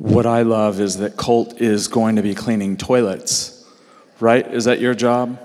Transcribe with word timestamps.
What 0.00 0.24
I 0.24 0.40
love 0.42 0.80
is 0.80 0.96
that 0.96 1.18
Colt 1.18 1.60
is 1.60 1.86
going 1.86 2.16
to 2.16 2.22
be 2.22 2.34
cleaning 2.34 2.78
toilets, 2.78 3.62
right? 4.18 4.50
Is 4.50 4.64
that 4.64 4.80
your 4.80 4.94
job? 4.94 5.38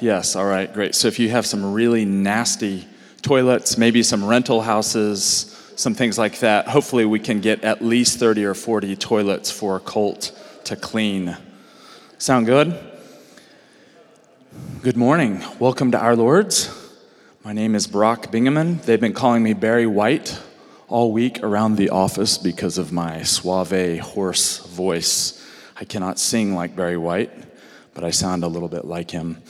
Yes, 0.00 0.34
all 0.34 0.46
right, 0.46 0.72
great. 0.72 0.94
So 0.94 1.08
if 1.08 1.18
you 1.18 1.28
have 1.28 1.44
some 1.44 1.74
really 1.74 2.06
nasty 2.06 2.88
toilets, 3.20 3.76
maybe 3.76 4.02
some 4.02 4.24
rental 4.24 4.62
houses, 4.62 5.54
some 5.76 5.92
things 5.92 6.16
like 6.16 6.38
that, 6.38 6.68
hopefully 6.68 7.04
we 7.04 7.18
can 7.18 7.42
get 7.42 7.62
at 7.62 7.84
least 7.84 8.18
30 8.18 8.46
or 8.46 8.54
40 8.54 8.96
toilets 8.96 9.50
for 9.50 9.78
Colt 9.78 10.32
to 10.64 10.74
clean. 10.74 11.36
Sound 12.16 12.46
good? 12.46 12.80
Good 14.80 14.96
morning. 14.96 15.44
Welcome 15.58 15.90
to 15.90 15.98
Our 15.98 16.16
Lord's. 16.16 16.74
My 17.44 17.52
name 17.52 17.74
is 17.74 17.86
Brock 17.86 18.32
Bingaman. 18.32 18.80
They've 18.84 18.98
been 18.98 19.12
calling 19.12 19.42
me 19.42 19.52
Barry 19.52 19.86
White 19.86 20.40
all 20.88 21.12
week 21.12 21.42
around 21.42 21.76
the 21.76 21.90
office 21.90 22.38
because 22.38 22.78
of 22.78 22.92
my 22.92 23.22
suave, 23.22 24.00
hoarse 24.00 24.58
voice. 24.66 25.44
I 25.76 25.84
cannot 25.84 26.18
sing 26.18 26.54
like 26.54 26.74
Barry 26.74 26.96
White, 26.96 27.30
but 27.94 28.04
I 28.04 28.10
sound 28.10 28.42
a 28.42 28.48
little 28.48 28.68
bit 28.68 28.86
like 28.86 29.10
him. 29.10 29.42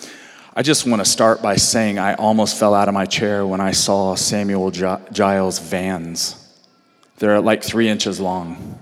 I 0.54 0.62
just 0.62 0.84
want 0.84 1.00
to 1.00 1.04
start 1.04 1.40
by 1.40 1.54
saying 1.54 2.00
I 2.00 2.14
almost 2.14 2.58
fell 2.58 2.74
out 2.74 2.88
of 2.88 2.94
my 2.94 3.06
chair 3.06 3.46
when 3.46 3.60
I 3.60 3.70
saw 3.70 4.16
Samuel 4.16 4.72
Giles' 4.72 5.60
vans. 5.60 6.34
They're 7.18 7.40
like 7.40 7.62
three 7.62 7.88
inches 7.88 8.18
long. 8.18 8.80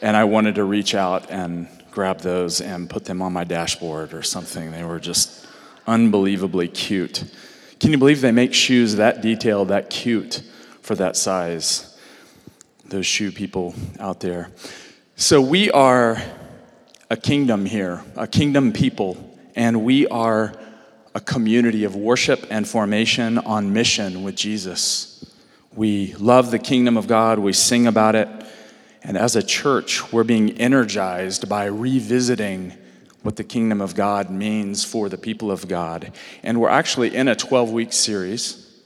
And 0.00 0.16
I 0.16 0.24
wanted 0.24 0.56
to 0.56 0.64
reach 0.64 0.96
out 0.96 1.30
and 1.30 1.68
grab 1.92 2.20
those 2.20 2.60
and 2.60 2.90
put 2.90 3.04
them 3.04 3.22
on 3.22 3.32
my 3.32 3.44
dashboard 3.44 4.12
or 4.12 4.24
something. 4.24 4.72
They 4.72 4.82
were 4.82 4.98
just 4.98 5.46
unbelievably 5.86 6.68
cute. 6.68 7.22
Can 7.78 7.92
you 7.92 7.98
believe 7.98 8.20
they 8.20 8.32
make 8.32 8.52
shoes 8.52 8.96
that 8.96 9.20
detailed, 9.20 9.68
that 9.68 9.90
cute? 9.90 10.42
For 10.82 10.94
that 10.96 11.16
size, 11.16 11.98
those 12.84 13.06
shoe 13.06 13.32
people 13.32 13.74
out 13.98 14.20
there. 14.20 14.50
So 15.16 15.40
we 15.40 15.70
are 15.70 16.20
a 17.08 17.16
kingdom 17.16 17.64
here, 17.64 18.02
a 18.16 18.26
kingdom 18.26 18.72
people, 18.72 19.38
and 19.54 19.84
we 19.84 20.06
are 20.08 20.52
a 21.14 21.20
community 21.20 21.84
of 21.84 21.94
worship 21.94 22.46
and 22.50 22.66
formation 22.66 23.38
on 23.38 23.72
mission 23.72 24.22
with 24.22 24.34
Jesus. 24.34 25.24
We 25.74 26.14
love 26.14 26.50
the 26.50 26.58
kingdom 26.58 26.96
of 26.96 27.06
God, 27.06 27.38
we 27.38 27.52
sing 27.52 27.86
about 27.86 28.14
it, 28.14 28.28
and 29.02 29.16
as 29.16 29.36
a 29.36 29.42
church, 29.42 30.12
we're 30.12 30.24
being 30.24 30.50
energized 30.58 31.48
by 31.48 31.64
revisiting 31.66 32.72
what 33.22 33.36
the 33.36 33.44
kingdom 33.44 33.80
of 33.80 33.94
God 33.94 34.30
means 34.30 34.84
for 34.84 35.08
the 35.08 35.18
people 35.18 35.50
of 35.50 35.68
God. 35.68 36.12
And 36.42 36.60
we're 36.60 36.68
actually 36.68 37.14
in 37.14 37.28
a 37.28 37.36
12 37.36 37.70
week 37.70 37.92
series 37.92 38.82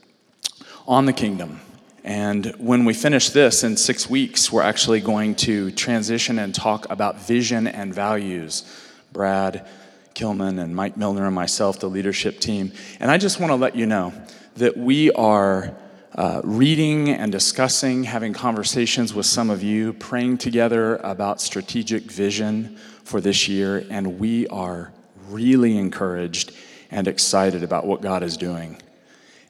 on 0.87 1.05
the 1.05 1.13
kingdom. 1.13 1.59
And 2.07 2.55
when 2.57 2.85
we 2.85 2.93
finish 2.93 3.31
this 3.31 3.65
in 3.65 3.75
six 3.75 4.09
weeks, 4.09 4.49
we're 4.49 4.61
actually 4.61 5.01
going 5.01 5.35
to 5.35 5.71
transition 5.71 6.39
and 6.39 6.55
talk 6.55 6.89
about 6.89 7.19
vision 7.19 7.67
and 7.67 7.93
values. 7.93 8.63
Brad 9.11 9.67
Kilman 10.15 10.57
and 10.57 10.73
Mike 10.73 10.95
Milner 10.95 11.25
and 11.25 11.35
myself, 11.35 11.81
the 11.81 11.89
leadership 11.89 12.39
team. 12.39 12.71
And 13.01 13.11
I 13.11 13.17
just 13.17 13.41
want 13.41 13.51
to 13.51 13.57
let 13.57 13.75
you 13.75 13.85
know 13.85 14.13
that 14.55 14.77
we 14.77 15.11
are 15.11 15.75
uh, 16.15 16.39
reading 16.45 17.09
and 17.09 17.29
discussing, 17.29 18.05
having 18.05 18.31
conversations 18.31 19.13
with 19.13 19.25
some 19.25 19.49
of 19.49 19.61
you, 19.61 19.91
praying 19.91 20.37
together 20.37 20.95
about 21.03 21.41
strategic 21.41 22.03
vision 22.03 22.77
for 23.03 23.19
this 23.19 23.49
year. 23.49 23.85
And 23.89 24.17
we 24.17 24.47
are 24.47 24.93
really 25.27 25.77
encouraged 25.77 26.53
and 26.89 27.05
excited 27.05 27.63
about 27.63 27.85
what 27.85 28.01
God 28.01 28.23
is 28.23 28.37
doing. 28.37 28.81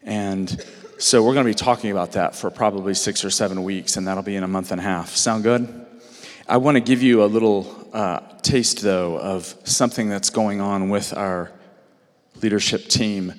And 0.02 0.66
so 1.00 1.23
we're 1.23 1.34
going 1.34 1.45
to 1.45 1.52
be 1.52 1.56
talking 1.56 1.92
about 1.92 2.14
that 2.14 2.36
for 2.36 2.50
probably 2.50 2.95
six 2.95 3.23
or 3.23 3.30
seven 3.30 3.64
weeks, 3.64 3.98
and 3.98 4.08
that'll 4.08 4.23
be 4.23 4.36
in 4.36 4.44
a 4.44 4.48
month 4.48 4.72
and 4.72 4.81
a 4.81 4.84
half. 4.84 5.16
Sound 5.16 5.44
good? 5.44 5.86
I 6.48 6.58
want 6.58 6.76
to 6.76 6.81
give 6.81 7.04
you 7.04 7.23
a 7.23 7.26
little 7.26 7.88
uh, 7.94 8.22
taste, 8.42 8.81
though, 8.81 9.20
of 9.20 9.54
something 9.64 10.09
that's 10.09 10.31
going 10.31 10.59
on 10.59 10.89
with 10.89 11.16
our 11.16 11.52
leadership 12.42 12.88
team. 12.88 13.34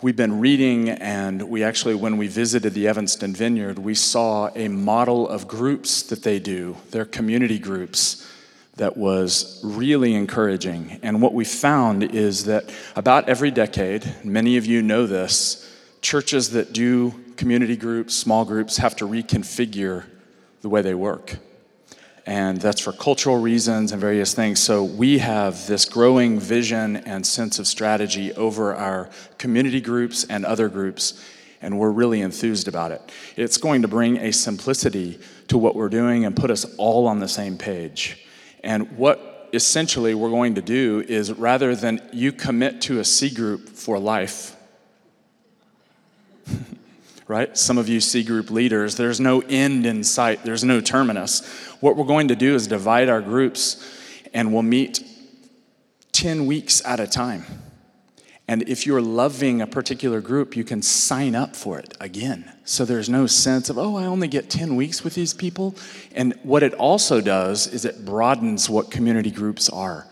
We've 0.00 0.16
been 0.16 0.40
reading, 0.40 0.88
and 0.88 1.42
we 1.50 1.62
actually, 1.62 1.96
when 1.96 2.16
we 2.16 2.28
visited 2.28 2.72
the 2.72 2.88
Evanston 2.88 3.34
Vineyard, 3.34 3.78
we 3.78 3.94
saw 3.94 4.48
a 4.54 4.68
model 4.68 5.28
of 5.28 5.46
groups 5.46 6.02
that 6.04 6.22
they 6.22 6.38
do, 6.38 6.76
their 6.92 7.04
community 7.04 7.58
groups, 7.58 8.26
that 8.76 8.96
was 8.96 9.60
really 9.62 10.14
encouraging. 10.14 10.98
And 11.02 11.20
what 11.20 11.34
we 11.34 11.44
found 11.44 12.02
is 12.02 12.46
that 12.46 12.72
about 12.96 13.28
every 13.28 13.50
decade, 13.50 14.24
many 14.24 14.56
of 14.56 14.64
you 14.64 14.80
know 14.80 15.06
this, 15.06 15.68
churches 16.02 16.50
that 16.50 16.72
do 16.72 17.14
community 17.36 17.76
groups, 17.76 18.14
small 18.14 18.44
groups, 18.44 18.76
have 18.76 18.96
to 18.96 19.08
reconfigure 19.08 20.04
the 20.60 20.68
way 20.68 20.82
they 20.82 20.94
work. 20.94 21.38
And 22.26 22.60
that's 22.60 22.80
for 22.80 22.92
cultural 22.92 23.40
reasons 23.40 23.90
and 23.90 24.00
various 24.00 24.34
things. 24.34 24.60
So 24.60 24.84
we 24.84 25.18
have 25.18 25.66
this 25.66 25.84
growing 25.84 26.38
vision 26.38 26.96
and 26.96 27.26
sense 27.26 27.58
of 27.58 27.66
strategy 27.66 28.32
over 28.34 28.74
our 28.74 29.10
community 29.38 29.80
groups 29.80 30.24
and 30.24 30.44
other 30.44 30.68
groups, 30.68 31.20
and 31.60 31.78
we're 31.78 31.90
really 31.90 32.20
enthused 32.20 32.68
about 32.68 32.92
it. 32.92 33.00
It's 33.36 33.56
going 33.56 33.82
to 33.82 33.88
bring 33.88 34.18
a 34.18 34.32
simplicity 34.32 35.18
to 35.48 35.58
what 35.58 35.74
we're 35.74 35.88
doing 35.88 36.24
and 36.24 36.36
put 36.36 36.50
us 36.50 36.64
all 36.76 37.08
on 37.08 37.18
the 37.18 37.28
same 37.28 37.58
page. 37.58 38.24
And 38.62 38.96
what 38.96 39.50
essentially 39.52 40.14
we're 40.14 40.30
going 40.30 40.54
to 40.54 40.62
do 40.62 41.04
is 41.08 41.32
rather 41.32 41.74
than 41.74 42.00
you 42.12 42.32
commit 42.32 42.80
to 42.82 43.00
a 43.00 43.04
C 43.04 43.30
group 43.30 43.68
for 43.68 43.98
life, 43.98 44.56
right? 47.28 47.56
Some 47.56 47.78
of 47.78 47.88
you 47.88 48.00
C 48.00 48.22
group 48.22 48.50
leaders, 48.50 48.96
there's 48.96 49.20
no 49.20 49.40
end 49.40 49.86
in 49.86 50.04
sight, 50.04 50.44
there's 50.44 50.64
no 50.64 50.80
terminus. 50.80 51.46
What 51.80 51.96
we're 51.96 52.04
going 52.04 52.28
to 52.28 52.36
do 52.36 52.54
is 52.54 52.66
divide 52.66 53.08
our 53.08 53.20
groups 53.20 53.84
and 54.34 54.52
we'll 54.52 54.62
meet 54.62 55.04
10 56.12 56.46
weeks 56.46 56.82
at 56.84 57.00
a 57.00 57.06
time. 57.06 57.44
And 58.48 58.68
if 58.68 58.86
you're 58.86 59.00
loving 59.00 59.62
a 59.62 59.66
particular 59.66 60.20
group, 60.20 60.56
you 60.56 60.64
can 60.64 60.82
sign 60.82 61.34
up 61.34 61.56
for 61.56 61.78
it 61.78 61.96
again. 62.00 62.52
So 62.64 62.84
there's 62.84 63.08
no 63.08 63.26
sense 63.26 63.70
of, 63.70 63.78
oh, 63.78 63.96
I 63.96 64.04
only 64.04 64.28
get 64.28 64.50
10 64.50 64.76
weeks 64.76 65.04
with 65.04 65.14
these 65.14 65.32
people. 65.32 65.74
And 66.14 66.34
what 66.42 66.62
it 66.62 66.74
also 66.74 67.20
does 67.20 67.66
is 67.66 67.84
it 67.84 68.04
broadens 68.04 68.68
what 68.68 68.90
community 68.90 69.30
groups 69.30 69.70
are. 69.70 70.06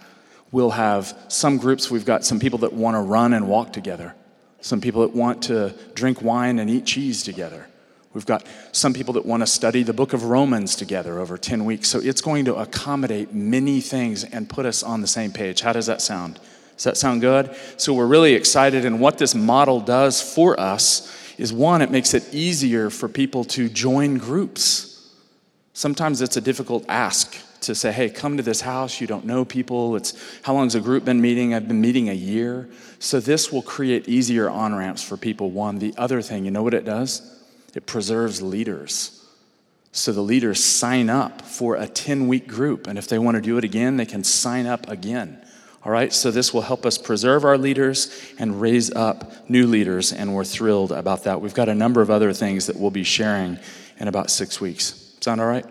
We'll 0.52 0.70
have 0.70 1.16
some 1.28 1.58
groups, 1.58 1.90
we've 1.90 2.04
got 2.04 2.24
some 2.24 2.40
people 2.40 2.60
that 2.60 2.72
want 2.72 2.94
to 2.94 3.00
run 3.00 3.34
and 3.34 3.46
walk 3.46 3.72
together 3.72 4.14
some 4.60 4.80
people 4.80 5.02
that 5.02 5.14
want 5.14 5.42
to 5.44 5.74
drink 5.94 6.22
wine 6.22 6.58
and 6.58 6.68
eat 6.68 6.84
cheese 6.84 7.22
together. 7.22 7.66
We've 8.12 8.26
got 8.26 8.44
some 8.72 8.92
people 8.92 9.14
that 9.14 9.24
want 9.24 9.42
to 9.42 9.46
study 9.46 9.84
the 9.84 9.92
book 9.92 10.12
of 10.12 10.24
Romans 10.24 10.74
together 10.74 11.20
over 11.20 11.38
10 11.38 11.64
weeks. 11.64 11.88
So 11.88 12.00
it's 12.00 12.20
going 12.20 12.44
to 12.46 12.56
accommodate 12.56 13.32
many 13.32 13.80
things 13.80 14.24
and 14.24 14.48
put 14.48 14.66
us 14.66 14.82
on 14.82 15.00
the 15.00 15.06
same 15.06 15.32
page. 15.32 15.60
How 15.60 15.72
does 15.72 15.86
that 15.86 16.02
sound? 16.02 16.40
Does 16.74 16.84
that 16.84 16.96
sound 16.96 17.20
good? 17.20 17.54
So 17.76 17.94
we're 17.94 18.06
really 18.06 18.34
excited. 18.34 18.84
And 18.84 19.00
what 19.00 19.18
this 19.18 19.34
model 19.34 19.80
does 19.80 20.20
for 20.20 20.58
us 20.58 21.14
is 21.38 21.52
one, 21.52 21.82
it 21.82 21.90
makes 21.90 22.12
it 22.12 22.34
easier 22.34 22.90
for 22.90 23.08
people 23.08 23.44
to 23.44 23.68
join 23.68 24.18
groups. 24.18 25.14
Sometimes 25.72 26.20
it's 26.20 26.36
a 26.36 26.40
difficult 26.40 26.84
ask 26.88 27.36
to 27.62 27.74
say, 27.74 27.92
hey, 27.92 28.08
come 28.10 28.36
to 28.36 28.42
this 28.42 28.60
house. 28.60 29.00
You 29.00 29.06
don't 29.06 29.24
know 29.24 29.44
people. 29.44 29.96
It's 29.96 30.14
how 30.42 30.54
long's 30.54 30.74
a 30.74 30.80
group 30.80 31.04
been 31.04 31.20
meeting? 31.20 31.54
I've 31.54 31.68
been 31.68 31.80
meeting 31.80 32.08
a 32.08 32.14
year. 32.14 32.68
So 32.98 33.20
this 33.20 33.52
will 33.52 33.62
create 33.62 34.08
easier 34.08 34.48
on 34.48 34.74
ramps 34.74 35.02
for 35.02 35.16
people. 35.16 35.50
One, 35.50 35.78
the 35.78 35.94
other 35.96 36.22
thing, 36.22 36.44
you 36.44 36.50
know 36.50 36.62
what 36.62 36.74
it 36.74 36.84
does? 36.84 37.38
It 37.74 37.86
preserves 37.86 38.42
leaders. 38.42 39.16
So 39.92 40.12
the 40.12 40.20
leaders 40.20 40.62
sign 40.62 41.10
up 41.10 41.42
for 41.42 41.76
a 41.76 41.86
10 41.86 42.28
week 42.28 42.46
group. 42.46 42.86
And 42.86 42.98
if 42.98 43.08
they 43.08 43.18
want 43.18 43.36
to 43.36 43.40
do 43.40 43.58
it 43.58 43.64
again, 43.64 43.96
they 43.96 44.06
can 44.06 44.24
sign 44.24 44.66
up 44.66 44.88
again. 44.88 45.44
All 45.82 45.90
right, 45.90 46.12
so 46.12 46.30
this 46.30 46.52
will 46.52 46.60
help 46.60 46.84
us 46.84 46.98
preserve 46.98 47.42
our 47.44 47.56
leaders 47.56 48.34
and 48.38 48.60
raise 48.60 48.90
up 48.90 49.48
new 49.48 49.66
leaders, 49.66 50.12
and 50.12 50.34
we're 50.34 50.44
thrilled 50.44 50.92
about 50.92 51.24
that. 51.24 51.40
We've 51.40 51.54
got 51.54 51.70
a 51.70 51.74
number 51.74 52.02
of 52.02 52.10
other 52.10 52.34
things 52.34 52.66
that 52.66 52.76
we'll 52.76 52.90
be 52.90 53.02
sharing 53.02 53.58
in 53.98 54.06
about 54.06 54.30
six 54.30 54.60
weeks. 54.60 55.14
Sound 55.20 55.40
all 55.40 55.46
right? 55.46 55.64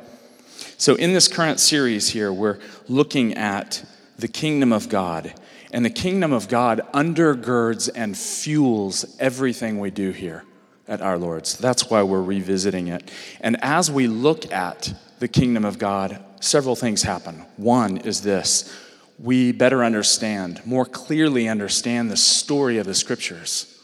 So, 0.79 0.95
in 0.95 1.11
this 1.11 1.27
current 1.27 1.59
series 1.59 2.07
here, 2.07 2.31
we're 2.31 2.57
looking 2.87 3.33
at 3.33 3.83
the 4.17 4.29
kingdom 4.29 4.71
of 4.71 4.87
God. 4.87 5.33
And 5.73 5.83
the 5.83 5.89
kingdom 5.89 6.31
of 6.31 6.47
God 6.47 6.79
undergirds 6.93 7.89
and 7.93 8.17
fuels 8.17 9.17
everything 9.19 9.79
we 9.79 9.91
do 9.91 10.11
here 10.11 10.45
at 10.87 11.01
our 11.01 11.17
Lord's. 11.17 11.57
That's 11.57 11.89
why 11.89 12.03
we're 12.03 12.21
revisiting 12.21 12.87
it. 12.87 13.11
And 13.41 13.61
as 13.61 13.91
we 13.91 14.07
look 14.07 14.49
at 14.53 14.93
the 15.19 15.27
kingdom 15.27 15.65
of 15.65 15.79
God, 15.79 16.23
several 16.39 16.77
things 16.77 17.03
happen. 17.03 17.45
One 17.57 17.97
is 17.97 18.21
this 18.21 18.73
we 19.19 19.51
better 19.51 19.83
understand, 19.83 20.65
more 20.65 20.85
clearly 20.85 21.49
understand 21.49 22.09
the 22.09 22.15
story 22.15 22.77
of 22.77 22.85
the 22.85 22.95
scriptures. 22.95 23.83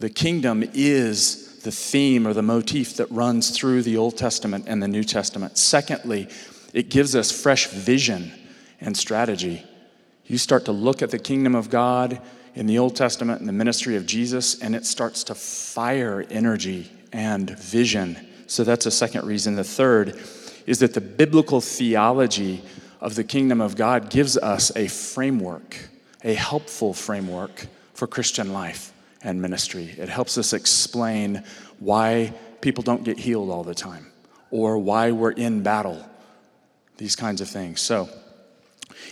The 0.00 0.10
kingdom 0.10 0.64
is 0.74 1.49
the 1.62 1.72
theme 1.72 2.26
or 2.26 2.32
the 2.32 2.42
motif 2.42 2.96
that 2.96 3.10
runs 3.10 3.50
through 3.50 3.82
the 3.82 3.96
Old 3.96 4.16
Testament 4.16 4.64
and 4.66 4.82
the 4.82 4.88
New 4.88 5.04
Testament. 5.04 5.58
Secondly, 5.58 6.28
it 6.72 6.88
gives 6.88 7.14
us 7.14 7.30
fresh 7.30 7.68
vision 7.68 8.32
and 8.80 8.96
strategy. 8.96 9.64
You 10.26 10.38
start 10.38 10.64
to 10.66 10.72
look 10.72 11.02
at 11.02 11.10
the 11.10 11.18
kingdom 11.18 11.54
of 11.54 11.70
God 11.70 12.20
in 12.54 12.66
the 12.66 12.78
Old 12.78 12.96
Testament 12.96 13.40
and 13.40 13.48
the 13.48 13.52
ministry 13.52 13.96
of 13.96 14.06
Jesus, 14.06 14.60
and 14.60 14.74
it 14.74 14.86
starts 14.86 15.24
to 15.24 15.34
fire 15.34 16.24
energy 16.30 16.90
and 17.12 17.50
vision. 17.58 18.16
So 18.46 18.64
that's 18.64 18.86
a 18.86 18.90
second 18.90 19.26
reason. 19.26 19.56
The 19.56 19.64
third 19.64 20.20
is 20.66 20.78
that 20.80 20.94
the 20.94 21.00
biblical 21.00 21.60
theology 21.60 22.62
of 23.00 23.14
the 23.14 23.24
kingdom 23.24 23.60
of 23.60 23.76
God 23.76 24.10
gives 24.10 24.36
us 24.36 24.74
a 24.76 24.88
framework, 24.88 25.76
a 26.22 26.34
helpful 26.34 26.92
framework 26.92 27.66
for 27.94 28.06
Christian 28.06 28.52
life 28.52 28.92
and 29.22 29.40
ministry. 29.40 29.94
It 29.98 30.08
helps 30.08 30.38
us 30.38 30.52
explain 30.52 31.44
why 31.78 32.32
people 32.60 32.82
don't 32.82 33.04
get 33.04 33.18
healed 33.18 33.50
all 33.50 33.64
the 33.64 33.74
time 33.74 34.06
or 34.50 34.78
why 34.78 35.12
we're 35.12 35.32
in 35.32 35.62
battle, 35.62 36.04
these 36.96 37.16
kinds 37.16 37.40
of 37.40 37.48
things. 37.48 37.80
So, 37.80 38.08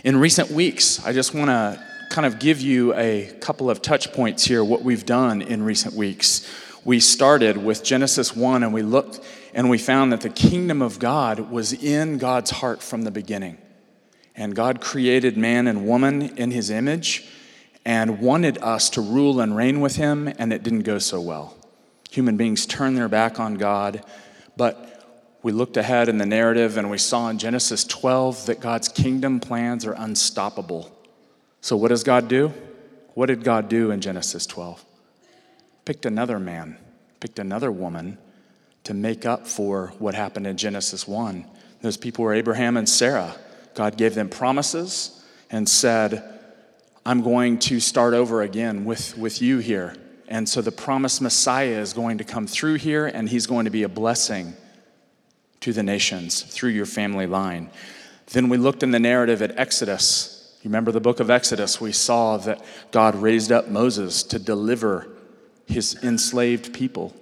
in 0.05 0.17
recent 0.17 0.51
weeks, 0.51 1.05
I 1.05 1.13
just 1.13 1.35
want 1.35 1.49
to 1.49 1.83
kind 2.11 2.27
of 2.27 2.39
give 2.39 2.61
you 2.61 2.95
a 2.95 3.33
couple 3.41 3.71
of 3.71 3.83
touch 3.83 4.13
points 4.13 4.45
here, 4.45 4.65
what 4.65 4.83
we've 4.83 5.05
done 5.07 5.43
in 5.43 5.63
recent 5.63 5.95
weeks. 5.95 6.49
We 6.85 7.01
started 7.01 7.57
with 7.57 7.85
Genesis 7.85 8.35
1 8.35 8.63
and 8.63 8.73
we 8.73 8.83
looked 8.83 9.21
and 9.55 9.69
we 9.69 9.79
found 9.79 10.13
that 10.13 10.21
the 10.21 10.31
kingdom 10.31 10.83
of 10.83 10.99
God 10.99 11.51
was 11.51 11.73
in 11.73 12.19
God's 12.19 12.51
heart 12.51 12.83
from 12.83 13.03
the 13.03 13.11
beginning. 13.11 13.59
And 14.37 14.55
God 14.55 14.81
created 14.81 15.37
man 15.37 15.67
and 15.67 15.87
woman 15.87 16.37
in 16.37 16.51
his 16.51 16.71
image 16.71 17.27
and 17.89 18.21
wanted 18.21 18.59
us 18.59 18.91
to 18.91 19.01
rule 19.01 19.41
and 19.41 19.57
reign 19.57 19.81
with 19.81 19.97
him, 19.97 20.29
and 20.39 20.53
it 20.53 20.63
didn't 20.63 20.83
go 20.83 20.99
so 20.99 21.19
well. 21.19 21.57
Human 22.11 22.37
beings 22.37 22.67
turned 22.67 22.99
their 22.99 23.09
back 23.09 23.41
on 23.41 23.55
God, 23.55 24.05
but 24.59 25.39
we 25.43 25.53
looked 25.53 25.79
ahead 25.79 26.11
in 26.11 26.19
the 26.19 26.27
narrative 26.27 26.77
and 26.77 26.91
we 26.91 26.99
saw 26.99 27.31
in 27.31 27.39
Genesis 27.39 27.85
12 27.85 28.45
that 28.45 28.61
God's 28.61 28.91
kingdom 28.91 29.41
plans 29.41 29.87
are 29.87 29.95
unstoppable. 29.95 30.95
So, 31.63 31.79
what 31.79 31.89
does 31.89 32.05
God 32.05 32.29
do? 32.29 32.53
What 33.15 33.27
did 33.27 33.43
God 33.43 33.71
do 33.71 33.91
in 33.91 34.03
Genesis 34.03 34.45
12? 34.45 34.85
Picked 35.87 36.05
another 36.05 36.39
man, 36.39 36.77
picked 37.21 37.39
another 37.39 37.73
woman 37.73 38.19
to 38.85 38.93
make 38.93 39.25
up 39.25 39.47
for 39.47 39.95
what 39.99 40.15
happened 40.15 40.47
in 40.47 40.59
Genesis 40.59 41.09
1. 41.09 41.47
Those 41.81 41.97
people 41.97 42.27
were 42.27 42.35
Abraham 42.35 42.77
and 42.77 42.87
Sarah. 42.87 43.35
God 43.75 43.97
gave 43.97 44.15
them 44.15 44.29
promises 44.29 45.25
and 45.51 45.67
said, 45.67 46.38
I'm 47.09 47.23
going 47.23 47.59
to 47.61 47.81
start 47.81 48.13
over 48.13 48.43
again 48.43 48.85
with, 48.85 49.17
with 49.17 49.41
you 49.41 49.61
here. 49.61 49.97
And 50.29 50.47
so 50.47 50.61
the 50.61 50.71
promised 50.71 51.23
Messiah 51.23 51.81
is 51.81 51.95
going 51.95 52.19
to 52.19 52.25
come 52.25 52.47
through 52.47 52.75
here, 52.75 53.07
and 53.07 53.27
he's 53.27 53.47
going 53.47 53.65
to 53.65 53.71
be 53.71 53.83
a 53.83 53.89
blessing 53.89 54.53
to 55.61 55.73
the 55.73 55.83
nations 55.83 56.43
through 56.43 56.69
your 56.69 56.85
family 56.85 57.27
line. 57.27 57.71
Then 58.27 58.51
we 58.51 58.59
looked 58.59 58.83
in 58.83 58.91
the 58.91 58.99
narrative 59.01 59.41
at 59.41 59.59
Exodus. 59.59 60.55
You 60.61 60.69
remember 60.69 60.93
the 60.93 61.01
book 61.01 61.19
of 61.19 61.31
Exodus? 61.31 61.81
We 61.81 61.93
saw 61.93 62.37
that 62.37 62.63
God 62.91 63.15
raised 63.15 63.53
up 63.53 63.69
Moses 63.69 64.23
to 64.25 64.39
deliver 64.39 65.09
his 65.65 65.99
enslaved 66.05 66.75
people, 66.75 67.17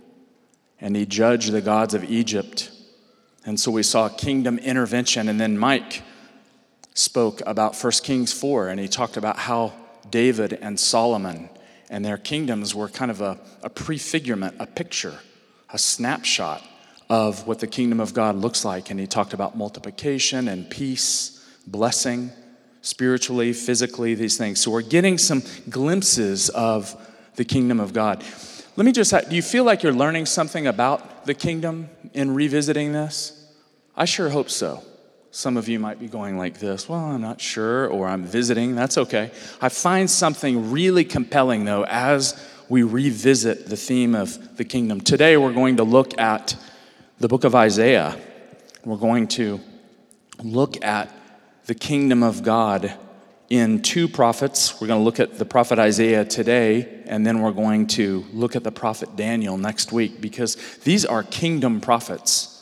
and 0.81 0.97
he 0.97 1.07
judged 1.07 1.53
the 1.53 1.61
gods 1.61 1.95
of 1.95 2.03
Egypt. 2.03 2.73
And 3.45 3.61
so 3.61 3.71
we 3.71 3.85
saw 3.85 4.09
kingdom 4.09 4.59
intervention. 4.59 5.29
And 5.29 5.41
then 5.41 5.57
Mike 5.57 6.03
spoke 6.97 7.43
about 7.47 7.77
1 7.77 7.93
Kings 8.03 8.33
4, 8.33 8.69
and 8.69 8.81
he 8.81 8.89
talked 8.89 9.17
about 9.17 9.37
how 9.39 9.73
David 10.11 10.55
and 10.55 10.81
Solomon 10.81 11.51
and 11.91 12.05
their 12.05 12.17
kingdoms 12.17 12.75
were 12.75 12.89
kind 12.89 13.11
of 13.11 13.21
a, 13.21 13.39
a 13.63 13.71
prefigurement, 13.71 14.57
a 14.59 14.67
picture, 14.67 15.21
a 15.71 15.79
snapshot 15.79 16.63
of 17.09 17.47
what 17.47 17.61
the 17.61 17.67
kingdom 17.67 18.01
of 18.01 18.15
God 18.15 18.35
looks 18.35 18.65
like. 18.65 18.91
And 18.91 18.99
he 18.99 19.07
talked 19.07 19.33
about 19.33 19.57
multiplication 19.57 20.49
and 20.49 20.69
peace, 20.69 21.47
blessing, 21.67 22.33
spiritually, 22.81 23.53
physically, 23.53 24.15
these 24.15 24.37
things. 24.37 24.61
So 24.61 24.71
we're 24.71 24.83
getting 24.83 25.19
some 25.19 25.43
glimpses 25.69 26.49
of 26.49 26.97
the 27.37 27.45
kingdom 27.45 27.79
of 27.79 27.93
God. 27.93 28.25
Let 28.77 28.85
me 28.85 28.93
just, 28.93 29.13
do 29.29 29.37
you 29.37 29.43
feel 29.43 29.65
like 29.65 29.83
you're 29.83 29.93
learning 29.93 30.27
something 30.27 30.67
about 30.67 31.27
the 31.27 31.35
kingdom 31.35 31.89
in 32.15 32.35
revisiting 32.35 32.93
this? 32.93 33.33
I 33.97 34.07
sure 34.07 34.31
hope 34.31 34.51
so. 34.51 34.83
Some 35.37 35.59
of 35.59 35.69
you 35.69 35.79
might 35.79 36.01
be 36.01 36.09
going 36.09 36.39
like 36.39 36.61
this, 36.61 36.89
well, 36.89 36.99
I'm 36.99 37.21
not 37.21 37.43
sure, 37.43 37.89
or 37.89 38.09
I'm 38.09 38.25
visiting. 38.25 38.75
That's 38.75 38.97
okay. 38.97 39.31
I 39.61 39.69
find 39.69 40.09
something 40.09 40.71
really 40.71 41.05
compelling, 41.05 41.67
though, 41.67 41.85
as 41.85 42.43
we 42.71 42.83
revisit 42.83 43.67
the 43.67 43.77
theme 43.77 44.15
of 44.15 44.57
the 44.57 44.65
kingdom. 44.65 44.99
Today, 44.99 45.37
we're 45.37 45.53
going 45.53 45.77
to 45.77 45.85
look 45.85 46.19
at 46.19 46.57
the 47.19 47.29
book 47.29 47.45
of 47.45 47.55
Isaiah. 47.55 48.19
We're 48.83 48.97
going 48.97 49.29
to 49.29 49.61
look 50.43 50.83
at 50.83 51.15
the 51.67 51.75
kingdom 51.75 52.23
of 52.23 52.43
God 52.43 52.95
in 53.51 53.83
two 53.83 54.09
prophets. 54.09 54.81
We're 54.81 54.87
going 54.87 55.01
to 55.01 55.05
look 55.05 55.21
at 55.21 55.37
the 55.37 55.45
prophet 55.45 55.79
Isaiah 55.79 56.25
today, 56.25 57.03
and 57.05 57.27
then 57.27 57.43
we're 57.43 57.53
going 57.53 57.89
to 57.89 58.25
look 58.33 58.57
at 58.57 58.65
the 58.65 58.73
prophet 58.73 59.17
Daniel 59.17 59.59
next 59.59 59.93
week 59.93 60.19
because 60.19 60.57
these 60.85 61.05
are 61.05 61.23
kingdom 61.23 61.83
prophets. 61.83 62.56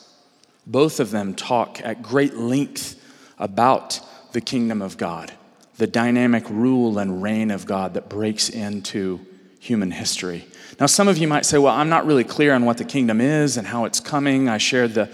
Both 0.66 1.00
of 1.00 1.10
them 1.10 1.34
talk 1.34 1.80
at 1.82 2.02
great 2.02 2.34
length 2.34 3.00
about 3.38 4.00
the 4.32 4.40
kingdom 4.40 4.82
of 4.82 4.96
God, 4.96 5.32
the 5.76 5.86
dynamic 5.86 6.48
rule 6.48 6.98
and 6.98 7.22
reign 7.22 7.50
of 7.50 7.66
God 7.66 7.94
that 7.94 8.08
breaks 8.08 8.48
into 8.48 9.20
human 9.60 9.90
history. 9.90 10.46
Now, 10.78 10.86
some 10.86 11.08
of 11.08 11.18
you 11.18 11.28
might 11.28 11.46
say, 11.46 11.58
well, 11.58 11.74
I'm 11.74 11.88
not 11.88 12.06
really 12.06 12.24
clear 12.24 12.54
on 12.54 12.64
what 12.64 12.78
the 12.78 12.84
kingdom 12.84 13.20
is 13.20 13.56
and 13.56 13.66
how 13.66 13.84
it's 13.84 14.00
coming. 14.00 14.48
I 14.48 14.58
shared 14.58 14.94
the, 14.94 15.10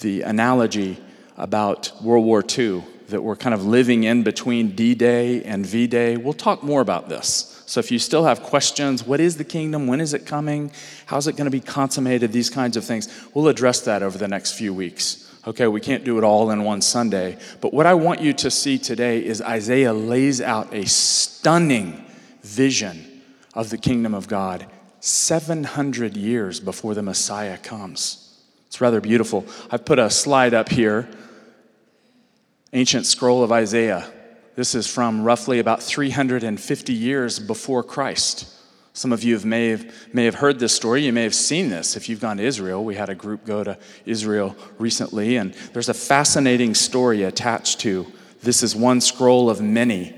the 0.00 0.22
analogy 0.22 0.98
about 1.36 1.92
World 2.02 2.24
War 2.24 2.44
II, 2.46 2.84
that 3.08 3.22
we're 3.22 3.36
kind 3.36 3.54
of 3.54 3.64
living 3.64 4.04
in 4.04 4.22
between 4.22 4.70
D 4.70 4.94
Day 4.94 5.42
and 5.42 5.64
V 5.64 5.86
Day. 5.86 6.16
We'll 6.16 6.32
talk 6.32 6.62
more 6.62 6.80
about 6.80 7.08
this. 7.08 7.53
So, 7.74 7.80
if 7.80 7.90
you 7.90 7.98
still 7.98 8.22
have 8.22 8.40
questions, 8.40 9.04
what 9.04 9.18
is 9.18 9.36
the 9.36 9.42
kingdom? 9.42 9.88
When 9.88 10.00
is 10.00 10.14
it 10.14 10.26
coming? 10.26 10.70
How's 11.06 11.26
it 11.26 11.32
going 11.32 11.46
to 11.46 11.50
be 11.50 11.58
consummated? 11.58 12.30
These 12.30 12.48
kinds 12.48 12.76
of 12.76 12.84
things. 12.84 13.08
We'll 13.34 13.48
address 13.48 13.80
that 13.80 14.00
over 14.00 14.16
the 14.16 14.28
next 14.28 14.52
few 14.52 14.72
weeks. 14.72 15.28
Okay, 15.44 15.66
we 15.66 15.80
can't 15.80 16.04
do 16.04 16.16
it 16.16 16.22
all 16.22 16.52
in 16.52 16.62
one 16.62 16.80
Sunday. 16.82 17.36
But 17.60 17.74
what 17.74 17.84
I 17.84 17.94
want 17.94 18.20
you 18.20 18.32
to 18.34 18.48
see 18.48 18.78
today 18.78 19.24
is 19.24 19.42
Isaiah 19.42 19.92
lays 19.92 20.40
out 20.40 20.72
a 20.72 20.86
stunning 20.86 22.06
vision 22.42 23.22
of 23.54 23.70
the 23.70 23.78
kingdom 23.78 24.14
of 24.14 24.28
God 24.28 24.66
700 25.00 26.16
years 26.16 26.60
before 26.60 26.94
the 26.94 27.02
Messiah 27.02 27.58
comes. 27.58 28.40
It's 28.68 28.80
rather 28.80 29.00
beautiful. 29.00 29.46
I've 29.68 29.84
put 29.84 29.98
a 29.98 30.10
slide 30.10 30.54
up 30.54 30.68
here 30.68 31.08
ancient 32.72 33.06
scroll 33.06 33.42
of 33.42 33.50
Isaiah. 33.50 34.08
This 34.56 34.76
is 34.76 34.86
from 34.86 35.24
roughly 35.24 35.58
about 35.58 35.82
350 35.82 36.92
years 36.92 37.40
before 37.40 37.82
Christ. 37.82 38.46
Some 38.92 39.12
of 39.12 39.24
you 39.24 39.34
have 39.34 39.44
may, 39.44 39.70
have, 39.70 39.92
may 40.14 40.24
have 40.26 40.36
heard 40.36 40.60
this 40.60 40.72
story. 40.72 41.04
You 41.04 41.12
may 41.12 41.24
have 41.24 41.34
seen 41.34 41.70
this 41.70 41.96
if 41.96 42.08
you've 42.08 42.20
gone 42.20 42.36
to 42.36 42.44
Israel. 42.44 42.84
We 42.84 42.94
had 42.94 43.08
a 43.08 43.16
group 43.16 43.44
go 43.44 43.64
to 43.64 43.76
Israel 44.06 44.54
recently, 44.78 45.36
and 45.36 45.54
there's 45.72 45.88
a 45.88 45.94
fascinating 45.94 46.74
story 46.74 47.24
attached 47.24 47.80
to 47.80 48.06
this 48.42 48.62
is 48.62 48.76
one 48.76 49.00
scroll 49.00 49.50
of 49.50 49.60
many. 49.60 50.14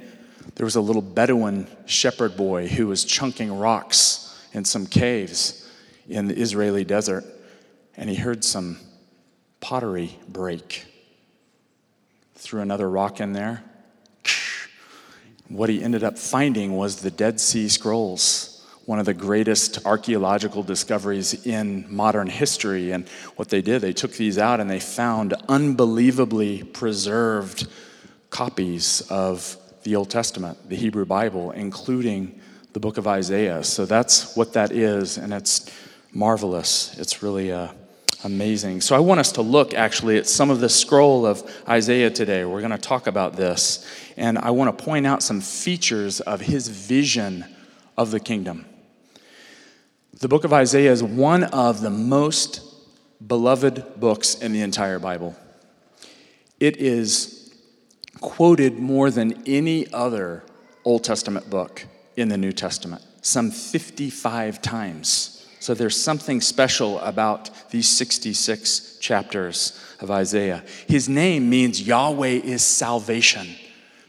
There 0.56 0.66
was 0.66 0.76
a 0.76 0.80
little 0.82 1.00
Bedouin 1.00 1.66
shepherd 1.86 2.36
boy 2.36 2.68
who 2.68 2.88
was 2.88 3.04
chunking 3.04 3.56
rocks 3.56 4.46
in 4.52 4.66
some 4.66 4.86
caves 4.86 5.66
in 6.08 6.26
the 6.26 6.36
Israeli 6.36 6.84
desert, 6.84 7.24
and 7.96 8.10
he 8.10 8.16
heard 8.16 8.44
some 8.44 8.78
pottery 9.60 10.18
break. 10.28 10.84
Threw 12.34 12.60
another 12.60 12.90
rock 12.90 13.20
in 13.20 13.32
there. 13.32 13.64
What 15.48 15.68
he 15.68 15.82
ended 15.82 16.02
up 16.02 16.18
finding 16.18 16.76
was 16.76 17.02
the 17.02 17.10
Dead 17.10 17.40
Sea 17.40 17.68
Scrolls, 17.68 18.66
one 18.84 18.98
of 18.98 19.06
the 19.06 19.14
greatest 19.14 19.84
archaeological 19.86 20.62
discoveries 20.62 21.46
in 21.46 21.86
modern 21.88 22.28
history. 22.28 22.90
And 22.90 23.08
what 23.36 23.48
they 23.48 23.62
did, 23.62 23.80
they 23.82 23.92
took 23.92 24.12
these 24.12 24.38
out 24.38 24.60
and 24.60 24.68
they 24.68 24.80
found 24.80 25.34
unbelievably 25.48 26.64
preserved 26.64 27.68
copies 28.30 29.02
of 29.08 29.56
the 29.84 29.94
Old 29.94 30.10
Testament, 30.10 30.68
the 30.68 30.76
Hebrew 30.76 31.04
Bible, 31.04 31.52
including 31.52 32.40
the 32.72 32.80
book 32.80 32.98
of 32.98 33.06
Isaiah. 33.06 33.62
So 33.62 33.86
that's 33.86 34.36
what 34.36 34.52
that 34.54 34.72
is, 34.72 35.16
and 35.16 35.32
it's 35.32 35.70
marvelous. 36.12 36.98
It's 36.98 37.22
really 37.22 37.52
uh, 37.52 37.68
amazing. 38.26 38.80
So 38.80 38.96
I 38.96 38.98
want 38.98 39.20
us 39.20 39.32
to 39.32 39.42
look 39.42 39.72
actually 39.72 40.18
at 40.18 40.26
some 40.26 40.50
of 40.50 40.58
the 40.58 40.68
scroll 40.68 41.24
of 41.24 41.48
Isaiah 41.68 42.10
today. 42.10 42.44
We're 42.44 42.60
going 42.60 42.72
to 42.72 42.78
talk 42.78 43.06
about 43.06 43.36
this, 43.36 43.86
and 44.16 44.36
I 44.36 44.50
want 44.50 44.76
to 44.76 44.84
point 44.84 45.06
out 45.06 45.22
some 45.22 45.40
features 45.40 46.20
of 46.20 46.40
his 46.40 46.66
vision 46.68 47.44
of 47.96 48.10
the 48.10 48.18
kingdom. 48.18 48.66
The 50.18 50.26
book 50.26 50.42
of 50.44 50.52
Isaiah 50.52 50.90
is 50.90 51.04
one 51.04 51.44
of 51.44 51.80
the 51.80 51.90
most 51.90 52.62
beloved 53.24 54.00
books 54.00 54.34
in 54.34 54.52
the 54.52 54.60
entire 54.60 54.98
Bible. 54.98 55.36
It 56.58 56.78
is 56.78 57.54
quoted 58.20 58.78
more 58.78 59.10
than 59.10 59.44
any 59.46 59.90
other 59.92 60.42
Old 60.84 61.04
Testament 61.04 61.48
book 61.48 61.86
in 62.16 62.28
the 62.28 62.36
New 62.36 62.52
Testament, 62.52 63.02
some 63.22 63.52
55 63.52 64.60
times. 64.60 65.45
So 65.60 65.74
there's 65.74 66.00
something 66.00 66.40
special 66.40 67.00
about 67.00 67.50
these 67.70 67.88
66 67.88 68.98
chapters 69.00 69.78
of 70.00 70.10
Isaiah. 70.10 70.62
His 70.86 71.08
name 71.08 71.48
means 71.48 71.82
Yahweh 71.82 72.40
is 72.44 72.62
salvation. 72.62 73.48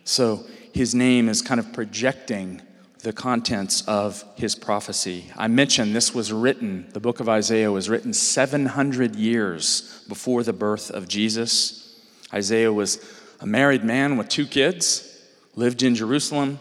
So 0.03 0.45
his 0.73 0.93
name 0.93 1.29
is 1.29 1.41
kind 1.41 1.59
of 1.59 1.73
projecting 1.73 2.61
the 2.99 3.13
contents 3.13 3.87
of 3.87 4.23
his 4.35 4.55
prophecy. 4.55 5.31
I 5.37 5.47
mentioned 5.47 5.95
this 5.95 6.13
was 6.13 6.33
written, 6.33 6.87
the 6.93 6.99
book 6.99 7.19
of 7.19 7.29
Isaiah 7.29 7.71
was 7.71 7.89
written 7.89 8.13
700 8.13 9.15
years 9.15 10.03
before 10.07 10.43
the 10.43 10.53
birth 10.53 10.89
of 10.91 11.07
Jesus. 11.07 11.95
Isaiah 12.33 12.73
was 12.73 12.99
a 13.39 13.45
married 13.45 13.83
man 13.83 14.17
with 14.17 14.29
two 14.29 14.45
kids, 14.45 15.21
lived 15.55 15.83
in 15.83 15.95
Jerusalem, 15.95 16.59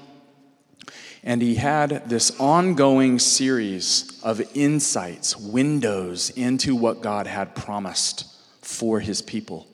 and 1.23 1.43
he 1.43 1.57
had 1.57 2.09
this 2.09 2.39
ongoing 2.39 3.19
series 3.19 4.21
of 4.23 4.41
insights, 4.55 5.37
windows 5.37 6.31
into 6.31 6.75
what 6.75 7.01
God 7.01 7.27
had 7.27 7.55
promised 7.55 8.27
for 8.63 9.01
his 9.01 9.23
people. 9.23 9.67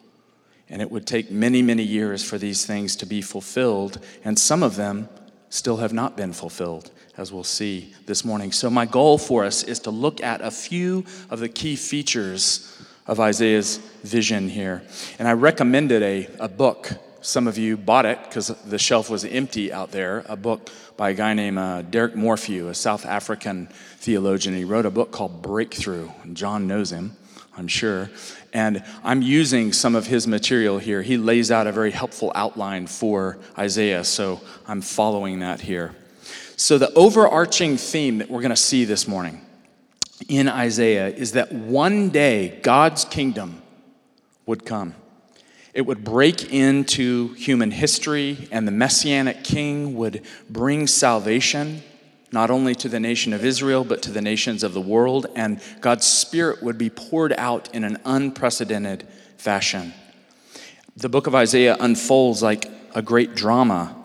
And 0.69 0.81
it 0.81 0.91
would 0.91 1.07
take 1.07 1.31
many, 1.31 1.63
many 1.63 1.83
years 1.83 2.25
for 2.25 2.39
these 2.39 2.65
things 2.65 2.97
to 2.97 3.07
be 3.07 3.21
fulfilled, 3.21 4.03
and 4.25 4.39
some 4.39 4.63
of 4.63 4.77
them 4.77 5.09
still 5.51 5.77
have 5.77 5.93
not 5.93 6.17
been 6.17 6.33
fulfilled, 6.33 6.91
as 7.19 7.31
we'll 7.31 7.45
see 7.45 7.95
this 8.07 8.25
morning. 8.25 8.53
So, 8.53 8.71
my 8.71 8.87
goal 8.87 9.19
for 9.19 9.45
us 9.45 9.63
is 9.63 9.81
to 9.81 9.91
look 9.91 10.23
at 10.23 10.41
a 10.41 10.51
few 10.51 11.05
of 11.29 11.41
the 11.41 11.49
key 11.49 11.77
features 11.77 12.83
of 13.07 13.21
Isaiah's 13.21 13.77
vision 14.03 14.49
here. 14.49 14.83
And 15.19 15.29
I 15.29 15.33
recommended 15.33 16.03
a, 16.03 16.29
a 16.41 16.49
book. 16.49 16.93
Some 17.23 17.47
of 17.47 17.57
you 17.57 17.77
bought 17.77 18.05
it 18.05 18.21
because 18.25 18.49
the 18.49 18.79
shelf 18.79 19.09
was 19.09 19.25
empty 19.25 19.73
out 19.73 19.93
there. 19.93 20.25
A 20.29 20.35
book 20.35 20.71
by 20.97 21.11
a 21.11 21.15
guy 21.15 21.35
named 21.35 21.57
uh, 21.57 21.83
Derek 21.83 22.17
Morphew, 22.17 22.67
a 22.67 22.75
South 22.75 23.07
African 23.07 23.69
theologian. 23.99 24.57
He 24.57 24.65
wrote 24.65 24.87
a 24.87 24.91
book 24.91 25.13
called 25.13 25.41
Breakthrough. 25.41 26.11
John 26.33 26.67
knows 26.67 26.91
him, 26.91 27.17
I'm 27.57 27.69
sure. 27.69 28.11
And 28.53 28.83
I'm 29.05 29.23
using 29.23 29.73
some 29.73 29.95
of 29.95 30.09
his 30.09 30.27
material 30.27 30.79
here. 30.79 31.03
He 31.03 31.17
lays 31.17 31.53
out 31.53 31.69
a 31.69 31.73
very 31.73 31.93
helpful 31.93 32.33
outline 32.35 32.89
for 32.89 33.39
Isaiah, 33.57 34.03
so 34.03 34.41
I'm 34.67 34.81
following 34.81 35.39
that 35.41 35.61
here. 35.61 35.95
So, 36.57 36.77
the 36.77 36.93
overarching 36.95 37.77
theme 37.77 38.19
that 38.19 38.31
we're 38.31 38.43
going 38.43 38.51
to 38.51 38.57
see 38.57 38.85
this 38.85 39.07
morning 39.07 39.41
in 40.29 40.49
Isaiah 40.49 41.09
is 41.09 41.33
that 41.33 41.53
one 41.53 42.11
day 42.11 42.61
God's 42.63 43.05
kingdom 43.05 43.63
would 44.45 44.67
come. 44.67 44.97
It 45.75 45.83
would 45.83 46.05
break 46.05 46.53
into 46.53 47.33
human 47.35 47.71
history, 47.71 48.49
and 48.51 48.67
the 48.67 48.73
Messianic 48.73 49.43
king 49.43 49.95
would 49.95 50.23
bring 50.51 50.87
salvation 50.87 51.83
not 52.33 52.51
only 52.51 52.75
to 52.75 52.89
the 52.89 52.99
nation 52.99 53.35
of 53.35 53.45
Israel, 53.45 53.85
but 53.85 54.03
to 54.03 54.11
the 54.11 54.23
nations 54.23 54.63
of 54.63 54.73
the 54.73 54.81
world, 54.81 55.27
and 55.37 55.61
God's 55.81 56.07
Spirit 56.07 56.63
would 56.63 56.79
be 56.79 56.89
poured 56.89 57.35
out 57.35 57.73
in 57.75 57.85
an 57.85 57.99
unprecedented 58.07 59.07
fashion. 59.37 59.93
The 60.97 61.11
book 61.11 61.27
of 61.27 61.35
Isaiah 61.35 61.77
unfolds 61.79 62.43
like 62.43 62.71
a 62.95 63.03
great 63.03 63.35
drama, 63.35 63.97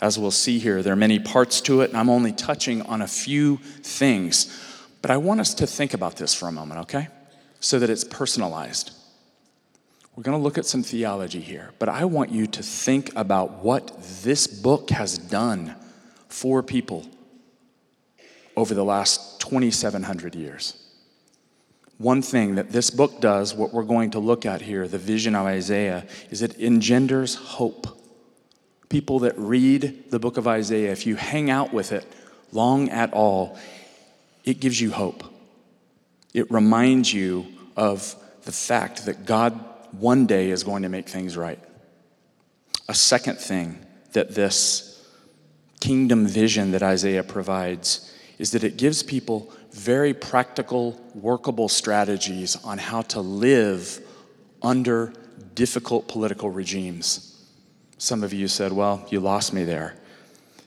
as 0.00 0.18
we'll 0.18 0.32
see 0.32 0.58
here. 0.58 0.82
There 0.82 0.92
are 0.92 0.96
many 0.96 1.20
parts 1.20 1.60
to 1.62 1.80
it, 1.80 1.90
and 1.90 1.98
I'm 1.98 2.10
only 2.10 2.32
touching 2.32 2.82
on 2.82 3.02
a 3.02 3.08
few 3.08 3.58
things. 3.82 4.52
But 5.00 5.12
I 5.12 5.16
want 5.16 5.40
us 5.40 5.54
to 5.54 5.66
think 5.66 5.94
about 5.94 6.16
this 6.16 6.34
for 6.34 6.48
a 6.48 6.52
moment, 6.52 6.80
okay? 6.82 7.08
So 7.60 7.78
that 7.78 7.88
it's 7.88 8.04
personalized. 8.04 8.95
We're 10.16 10.22
going 10.22 10.38
to 10.38 10.42
look 10.42 10.56
at 10.56 10.64
some 10.64 10.82
theology 10.82 11.40
here, 11.40 11.72
but 11.78 11.90
I 11.90 12.06
want 12.06 12.30
you 12.30 12.46
to 12.46 12.62
think 12.62 13.14
about 13.14 13.62
what 13.62 13.92
this 14.22 14.46
book 14.46 14.88
has 14.88 15.18
done 15.18 15.74
for 16.28 16.62
people 16.62 17.06
over 18.56 18.72
the 18.72 18.82
last 18.84 19.40
2,700 19.42 20.34
years. 20.34 20.82
One 21.98 22.22
thing 22.22 22.54
that 22.54 22.72
this 22.72 22.88
book 22.88 23.20
does, 23.20 23.54
what 23.54 23.74
we're 23.74 23.84
going 23.84 24.12
to 24.12 24.18
look 24.18 24.46
at 24.46 24.62
here, 24.62 24.88
the 24.88 24.96
vision 24.96 25.34
of 25.34 25.44
Isaiah, 25.44 26.06
is 26.30 26.40
it 26.40 26.58
engenders 26.58 27.34
hope. 27.34 27.86
People 28.88 29.18
that 29.18 29.38
read 29.38 30.10
the 30.10 30.18
book 30.18 30.38
of 30.38 30.48
Isaiah, 30.48 30.92
if 30.92 31.06
you 31.06 31.16
hang 31.16 31.50
out 31.50 31.74
with 31.74 31.92
it 31.92 32.06
long 32.52 32.88
at 32.88 33.12
all, 33.12 33.58
it 34.44 34.60
gives 34.60 34.80
you 34.80 34.92
hope. 34.92 35.24
It 36.32 36.50
reminds 36.50 37.12
you 37.12 37.46
of 37.76 38.14
the 38.44 38.52
fact 38.52 39.04
that 39.04 39.26
God 39.26 39.62
one 39.94 40.26
day 40.26 40.50
is 40.50 40.64
going 40.64 40.82
to 40.82 40.88
make 40.88 41.08
things 41.08 41.36
right. 41.36 41.58
A 42.88 42.94
second 42.94 43.38
thing 43.38 43.84
that 44.12 44.34
this 44.34 44.92
kingdom 45.80 46.26
vision 46.26 46.72
that 46.72 46.82
Isaiah 46.82 47.22
provides 47.22 48.12
is 48.38 48.52
that 48.52 48.64
it 48.64 48.76
gives 48.76 49.02
people 49.02 49.52
very 49.72 50.14
practical, 50.14 51.00
workable 51.14 51.68
strategies 51.68 52.56
on 52.64 52.78
how 52.78 53.02
to 53.02 53.20
live 53.20 54.00
under 54.62 55.12
difficult 55.54 56.08
political 56.08 56.50
regimes. 56.50 57.44
Some 57.98 58.22
of 58.22 58.32
you 58.32 58.48
said, 58.48 58.72
Well, 58.72 59.06
you 59.10 59.20
lost 59.20 59.52
me 59.52 59.64
there. 59.64 59.96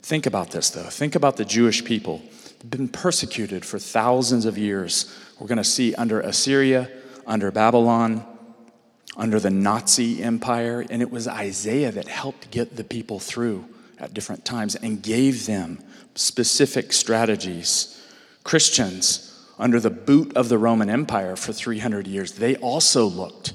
Think 0.02 0.26
about 0.26 0.52
this, 0.52 0.70
though. 0.70 0.84
Think 0.84 1.16
about 1.16 1.38
the 1.38 1.46
Jewish 1.46 1.84
people. 1.84 2.22
They've 2.60 2.70
been 2.70 2.90
persecuted 2.90 3.66
for 3.66 3.78
thousands 3.80 4.46
of 4.46 4.58
years. 4.58 5.16
We're 5.40 5.48
going 5.48 5.58
to 5.58 5.64
see 5.64 5.94
under 5.96 6.20
Assyria, 6.22 6.90
under 7.28 7.52
Babylon, 7.52 8.26
under 9.20 9.40
the 9.40 9.50
Nazi 9.50 10.24
Empire, 10.24 10.86
and 10.90 11.02
it 11.02 11.12
was 11.12 11.28
Isaiah 11.28 11.92
that 11.92 12.08
helped 12.08 12.50
get 12.52 12.78
the 12.78 12.86
people 12.86 13.20
through 13.20 13.66
at 14.00 14.14
different 14.14 14.46
times 14.46 14.76
and 14.76 15.04
gave 15.04 15.46
them 15.46 15.78
specific 16.16 16.94
strategies. 16.94 18.02
Christians, 18.46 19.46
under 19.60 19.82
the 19.82 19.90
boot 19.90 20.36
of 20.38 20.48
the 20.48 20.58
Roman 20.58 20.90
Empire 20.90 21.36
for 21.36 21.52
300 21.52 22.08
years, 22.08 22.32
they 22.32 22.56
also 22.56 23.06
looked 23.06 23.52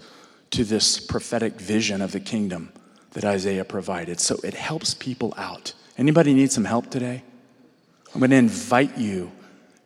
to 0.50 0.64
this 0.64 1.00
prophetic 1.00 1.54
vision 1.54 2.02
of 2.02 2.12
the 2.12 2.20
kingdom 2.20 2.70
that 3.12 3.24
Isaiah 3.24 3.64
provided. 3.64 4.20
So 4.20 4.36
it 4.44 4.54
helps 4.54 4.92
people 4.92 5.32
out. 5.38 5.72
Anybody 5.96 6.34
need 6.34 6.52
some 6.52 6.66
help 6.66 6.90
today? 6.90 7.22
I'm 8.12 8.20
going 8.20 8.30
to 8.30 8.36
invite 8.36 8.98
you 8.98 9.32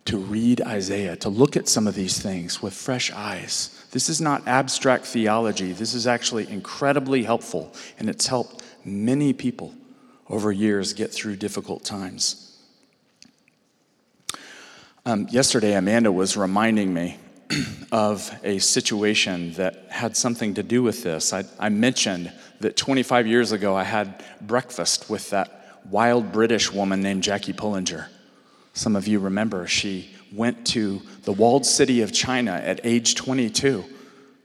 to 0.08 0.16
read 0.16 0.62
Isaiah, 0.62 1.16
to 1.16 1.28
look 1.28 1.54
at 1.54 1.68
some 1.68 1.86
of 1.86 1.94
these 1.94 2.18
things 2.18 2.62
with 2.62 2.72
fresh 2.72 3.12
eyes. 3.12 3.86
This 3.90 4.08
is 4.08 4.22
not 4.22 4.48
abstract 4.48 5.04
theology. 5.04 5.72
This 5.72 5.92
is 5.92 6.06
actually 6.06 6.48
incredibly 6.50 7.24
helpful, 7.24 7.74
and 7.98 8.08
it's 8.08 8.26
helped 8.26 8.62
many 8.86 9.34
people 9.34 9.74
over 10.30 10.50
years 10.50 10.94
get 10.94 11.12
through 11.12 11.36
difficult 11.36 11.84
times. 11.84 12.58
Um, 15.04 15.28
yesterday, 15.30 15.74
Amanda 15.74 16.10
was 16.10 16.38
reminding 16.38 16.94
me 16.94 17.18
of 17.92 18.34
a 18.42 18.60
situation 18.60 19.52
that 19.54 19.88
had 19.90 20.16
something 20.16 20.54
to 20.54 20.62
do 20.62 20.82
with 20.82 21.02
this. 21.02 21.34
I, 21.34 21.44
I, 21.58 21.68
mentioned 21.68 22.32
that 22.60 22.76
25 22.76 23.26
years 23.26 23.52
ago 23.52 23.74
I 23.76 23.84
had 23.84 24.24
breakfast 24.40 25.08
with 25.10 25.30
that 25.30 25.80
wild 25.90 26.32
British 26.32 26.72
woman 26.72 27.02
named 27.02 27.22
Jackie 27.22 27.54
Pullinger. 27.54 28.08
Some 28.78 28.94
of 28.94 29.08
you 29.08 29.18
remember 29.18 29.66
she 29.66 30.08
went 30.32 30.64
to 30.68 31.02
the 31.24 31.32
walled 31.32 31.66
city 31.66 32.00
of 32.02 32.12
China 32.12 32.52
at 32.52 32.78
age 32.84 33.16
22, 33.16 33.84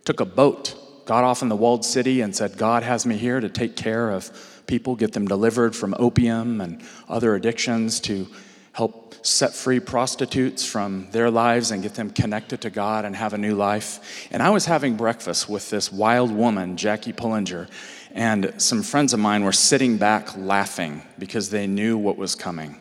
took 0.06 0.20
a 0.22 0.26
boat, 0.26 1.06
got 1.06 1.24
off 1.24 1.44
in 1.44 1.50
the 1.50 1.56
walled 1.56 1.86
city, 1.86 2.22
and 2.22 2.36
said, 2.36 2.58
God 2.58 2.82
has 2.82 3.06
me 3.06 3.16
here 3.16 3.40
to 3.40 3.48
take 3.48 3.76
care 3.76 4.10
of 4.10 4.64
people, 4.66 4.96
get 4.96 5.12
them 5.12 5.28
delivered 5.28 5.76
from 5.76 5.94
opium 6.00 6.62
and 6.62 6.82
other 7.08 7.36
addictions, 7.36 8.00
to 8.00 8.26
help 8.72 9.14
set 9.24 9.54
free 9.54 9.80
prostitutes 9.80 10.66
from 10.66 11.12
their 11.12 11.30
lives 11.30 11.70
and 11.70 11.84
get 11.84 11.94
them 11.94 12.10
connected 12.10 12.60
to 12.62 12.72
God 12.72 13.06
and 13.06 13.16
have 13.16 13.34
a 13.34 13.38
new 13.38 13.54
life. 13.54 14.28
And 14.32 14.42
I 14.42 14.50
was 14.50 14.66
having 14.66 14.98
breakfast 14.98 15.48
with 15.48 15.70
this 15.70 15.92
wild 15.92 16.32
woman, 16.32 16.76
Jackie 16.76 17.14
Pullinger, 17.14 17.70
and 18.12 18.52
some 18.58 18.82
friends 18.82 19.14
of 19.14 19.20
mine 19.20 19.44
were 19.44 19.52
sitting 19.52 19.98
back 19.98 20.36
laughing 20.36 21.04
because 21.20 21.52
they 21.52 21.68
knew 21.68 22.00
what 22.00 22.18
was 22.18 22.34
coming. 22.34 22.80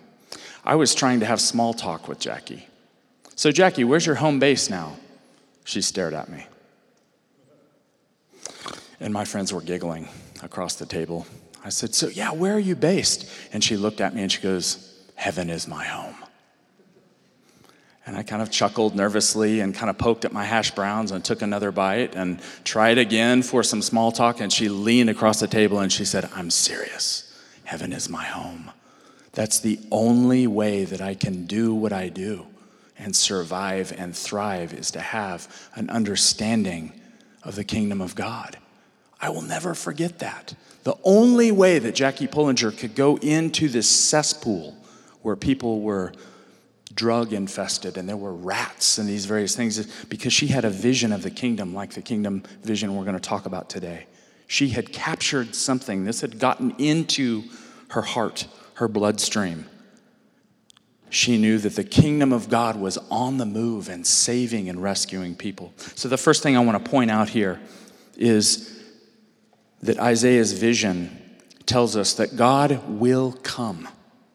I 0.65 0.77
was 0.77 0.95
trying 0.95 1.21
to 1.21 1.27
have 1.27 1.41
small 1.41 1.75
talk 1.75 2.09
with 2.09 2.19
Jackie. 2.19 2.69
So, 3.35 3.51
Jackie, 3.51 3.85
where's 3.85 4.07
your 4.07 4.15
home 4.17 4.39
base 4.39 4.71
now? 4.71 4.97
She 5.65 5.83
stared 5.83 6.15
at 6.15 6.29
me. 6.29 6.47
And 9.01 9.13
my 9.13 9.25
friends 9.25 9.53
were 9.53 9.61
giggling 9.61 10.09
across 10.43 10.77
the 10.77 10.87
table. 10.87 11.27
I 11.65 11.71
said, 11.71 11.95
So, 11.95 12.09
yeah, 12.09 12.33
where 12.33 12.55
are 12.55 12.61
you 12.61 12.77
based? 12.77 13.29
And 13.53 13.63
she 13.63 13.77
looked 13.77 14.01
at 14.01 14.15
me 14.15 14.23
and 14.23 14.31
she 14.31 14.41
goes, 14.41 15.03
Heaven 15.17 15.51
is 15.51 15.67
my 15.67 15.85
home. 15.85 16.17
And 18.05 18.17
I 18.17 18.25
kind 18.25 18.43
of 18.43 18.51
chuckled 18.51 18.97
nervously 18.97 19.61
and 19.61 19.75
kind 19.75 19.89
of 19.89 19.97
poked 19.97 20.25
at 20.25 20.33
my 20.33 20.45
hash 20.45 20.73
browns 20.73 21.13
and 21.13 21.25
took 21.25 21.41
another 21.41 21.71
bite 21.71 22.17
and 22.17 22.41
tried 22.65 22.99
again 22.99 23.43
for 23.43 23.63
some 23.63 23.81
small 23.81 24.11
talk. 24.11 24.41
And 24.41 24.53
she 24.53 24.69
leaned 24.69 25.09
across 25.09 25.39
the 25.39 25.47
table 25.47 25.79
and 25.79 25.93
she 25.93 26.05
said, 26.05 26.29
I'm 26.35 26.51
serious. 26.51 27.33
Heaven 27.65 27.93
is 27.93 28.09
my 28.09 28.25
home. 28.25 28.73
That's 29.33 29.61
the 29.61 29.81
only 29.91 30.47
way 30.47 30.85
that 30.85 31.01
I 31.01 31.15
can 31.15 31.47
do 31.47 31.75
what 31.75 31.93
I 31.93 32.09
do 32.09 32.47
and 32.99 33.17
survive 33.17 33.93
and 33.97 34.17
thrive 34.17 34.73
is 34.73 34.91
to 34.93 35.01
have 35.01 35.71
an 35.75 35.91
understanding 35.91 36.93
of 37.43 37.57
the 37.57 37.65
kingdom 37.65 38.01
of 38.01 38.15
God. 38.15 38.59
I 39.21 39.31
will 39.31 39.43
never 39.43 39.75
forget 39.75 40.19
that. 40.19 40.55
The 40.85 40.97
only 41.05 41.51
way 41.53 41.79
that 41.79 41.95
Jackie 41.95 42.27
Pullinger 42.27 42.77
could 42.77 42.95
go 42.95 43.17
into 43.19 43.69
this 43.69 43.89
cesspool 43.89 44.77
where 45.23 45.37
people 45.37 45.81
were 45.81 46.13
drug 46.95 47.33
infested 47.33 47.97
and 47.97 48.09
there 48.09 48.17
were 48.17 48.35
rats 48.35 48.99
and 48.99 49.09
these 49.09 49.25
various 49.25 49.57
things 49.57 49.79
is 49.79 50.05
because 50.09 50.33
she 50.33 50.49
had 50.49 50.65
a 50.65 50.71
vision 50.71 51.13
of 51.13 51.23
the 51.23 51.31
kingdom 51.31 51.73
like 51.73 51.95
the 51.95 52.03
kingdom 52.03 52.43
vision 52.63 52.95
we're 52.95 53.05
going 53.05 53.15
to 53.15 53.21
talk 53.21 53.47
about 53.47 53.71
today. 53.71 54.07
She 54.47 54.69
had 54.69 54.93
captured 54.93 55.55
something, 55.55 56.05
this 56.05 56.21
had 56.21 56.39
gotten 56.39 56.75
into 56.79 57.45
her 57.89 58.03
heart, 58.03 58.47
her 58.83 58.89
bloodstream. 58.89 59.65
she 61.09 61.39
knew 61.39 61.57
that 61.57 61.77
the 61.77 61.85
kingdom 61.85 62.33
of 62.33 62.49
God 62.49 62.75
was 62.81 62.99
on 63.11 63.37
the 63.37 63.47
move 63.47 63.89
and 63.89 64.05
saving 64.05 64.69
and 64.69 64.83
rescuing 64.83 65.37
people. 65.37 65.73
So, 65.95 66.09
the 66.09 66.17
first 66.17 66.43
thing 66.43 66.57
I 66.57 66.61
want 66.61 66.85
to 66.85 66.91
point 66.91 67.11
out 67.11 67.29
here 67.29 67.61
is 68.17 68.83
that 69.83 70.01
Isaiah's 70.01 70.53
vision 70.53 71.17
tells 71.65 71.97
us 71.97 72.15
that 72.15 72.37
God 72.37 72.83
will 72.89 73.33
come. 73.45 73.87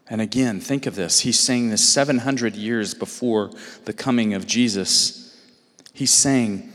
And 0.09 0.21
again, 0.21 0.61
think 0.61 0.85
of 0.85 0.95
this. 0.95 1.19
He's 1.19 1.39
saying 1.39 1.71
this 1.71 1.85
700 1.85 2.55
years 2.55 2.93
before 2.93 3.51
the 3.83 3.91
coming 3.91 4.33
of 4.33 4.47
Jesus. 4.47 5.35
He's 5.91 6.13
saying, 6.13 6.71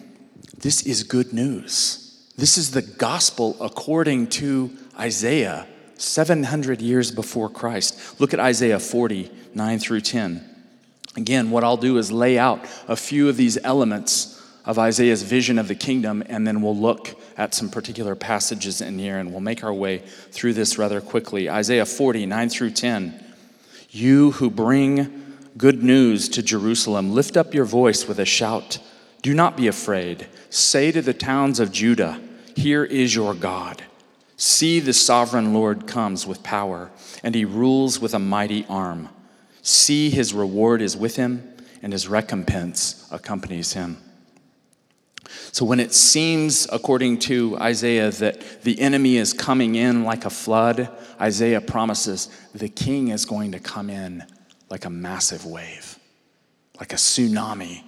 This 0.59 0.83
is 0.83 1.05
good 1.05 1.33
news. 1.33 2.29
This 2.37 2.59
is 2.59 2.73
the 2.73 2.83
gospel 2.83 3.57
according 3.62 4.26
to 4.41 4.76
Isaiah, 4.99 5.67
700 6.03 6.83
years 6.83 7.11
before 7.11 7.49
Christ. 7.49 8.21
Look 8.21 8.35
at 8.35 8.41
Isaiah 8.41 8.81
40, 8.81 9.31
9 9.55 9.79
through 9.79 10.01
10. 10.01 10.49
Again, 11.17 11.51
what 11.51 11.63
I'll 11.63 11.77
do 11.77 11.99
is 11.99 12.11
lay 12.11 12.39
out 12.39 12.65
a 12.89 12.97
few 12.97 13.29
of 13.29 13.37
these 13.37 13.59
elements 13.65 14.43
of 14.65 14.79
Isaiah's 14.79 15.23
vision 15.23 15.59
of 15.59 15.69
the 15.69 15.75
kingdom, 15.75 16.23
and 16.27 16.47
then 16.47 16.63
we'll 16.63 16.77
look 16.77 17.21
at 17.37 17.55
some 17.55 17.69
particular 17.69 18.15
passages 18.15 18.81
in 18.81 18.99
here 18.99 19.19
and 19.19 19.33
we'll 19.33 19.41
make 19.41 19.65
our 19.65 19.73
way 19.73 19.99
through 20.31 20.55
this 20.55 20.79
rather 20.79 21.01
quickly. 21.01 21.51
Isaiah 21.51 21.87
40, 21.87 22.27
9 22.27 22.49
through 22.49 22.71
10. 22.71 23.25
You 23.91 24.33
who 24.33 24.51
bring 24.51 25.37
good 25.57 25.83
news 25.83 26.29
to 26.31 26.43
Jerusalem, 26.43 27.13
lift 27.13 27.37
up 27.37 27.55
your 27.55 27.65
voice 27.65 28.07
with 28.07 28.19
a 28.19 28.25
shout. 28.25 28.79
Do 29.21 29.35
not 29.35 29.57
be 29.57 29.67
afraid. 29.67 30.27
Say 30.51 30.93
to 30.93 31.03
the 31.03 31.15
towns 31.15 31.61
of 31.61 31.73
Judah, 31.73 32.21
Here 32.57 32.85
is 32.85 33.15
your 33.15 33.35
God. 33.35 33.83
See, 34.43 34.81
the 34.81 34.93
sovereign 34.93 35.55
Lord 35.55 35.87
comes 35.87 36.27
with 36.27 36.43
power, 36.43 36.91
and 37.23 37.33
he 37.33 37.45
rules 37.45 38.01
with 38.01 38.13
a 38.13 38.19
mighty 38.19 38.67
arm. 38.69 39.09
See, 39.63 40.11
his 40.11 40.35
reward 40.35 40.83
is 40.83 40.97
with 40.97 41.15
him, 41.15 41.49
and 41.81 41.93
his 41.93 42.09
recompense 42.09 43.07
accompanies 43.13 43.75
him. 43.75 43.99
So, 45.53 45.65
when 45.65 45.79
it 45.79 45.95
seems, 45.95 46.67
according 46.73 47.21
to 47.21 47.57
Isaiah, 47.59 48.11
that 48.11 48.65
the 48.65 48.81
enemy 48.81 49.17
is 49.17 49.33
coming 49.33 49.77
in 49.77 50.03
like 50.03 50.25
a 50.25 50.31
flood, 50.31 50.89
Isaiah 51.21 51.61
promises 51.61 52.29
the 52.53 52.69
king 52.69 53.11
is 53.11 53.25
going 53.25 53.53
to 53.53 53.61
come 53.61 53.89
in 53.89 54.25
like 54.69 54.87
a 54.87 54.91
massive 54.91 55.47
wave, 55.47 56.01
like 56.81 56.93
a 56.93 56.97
tsunami. 56.97 57.85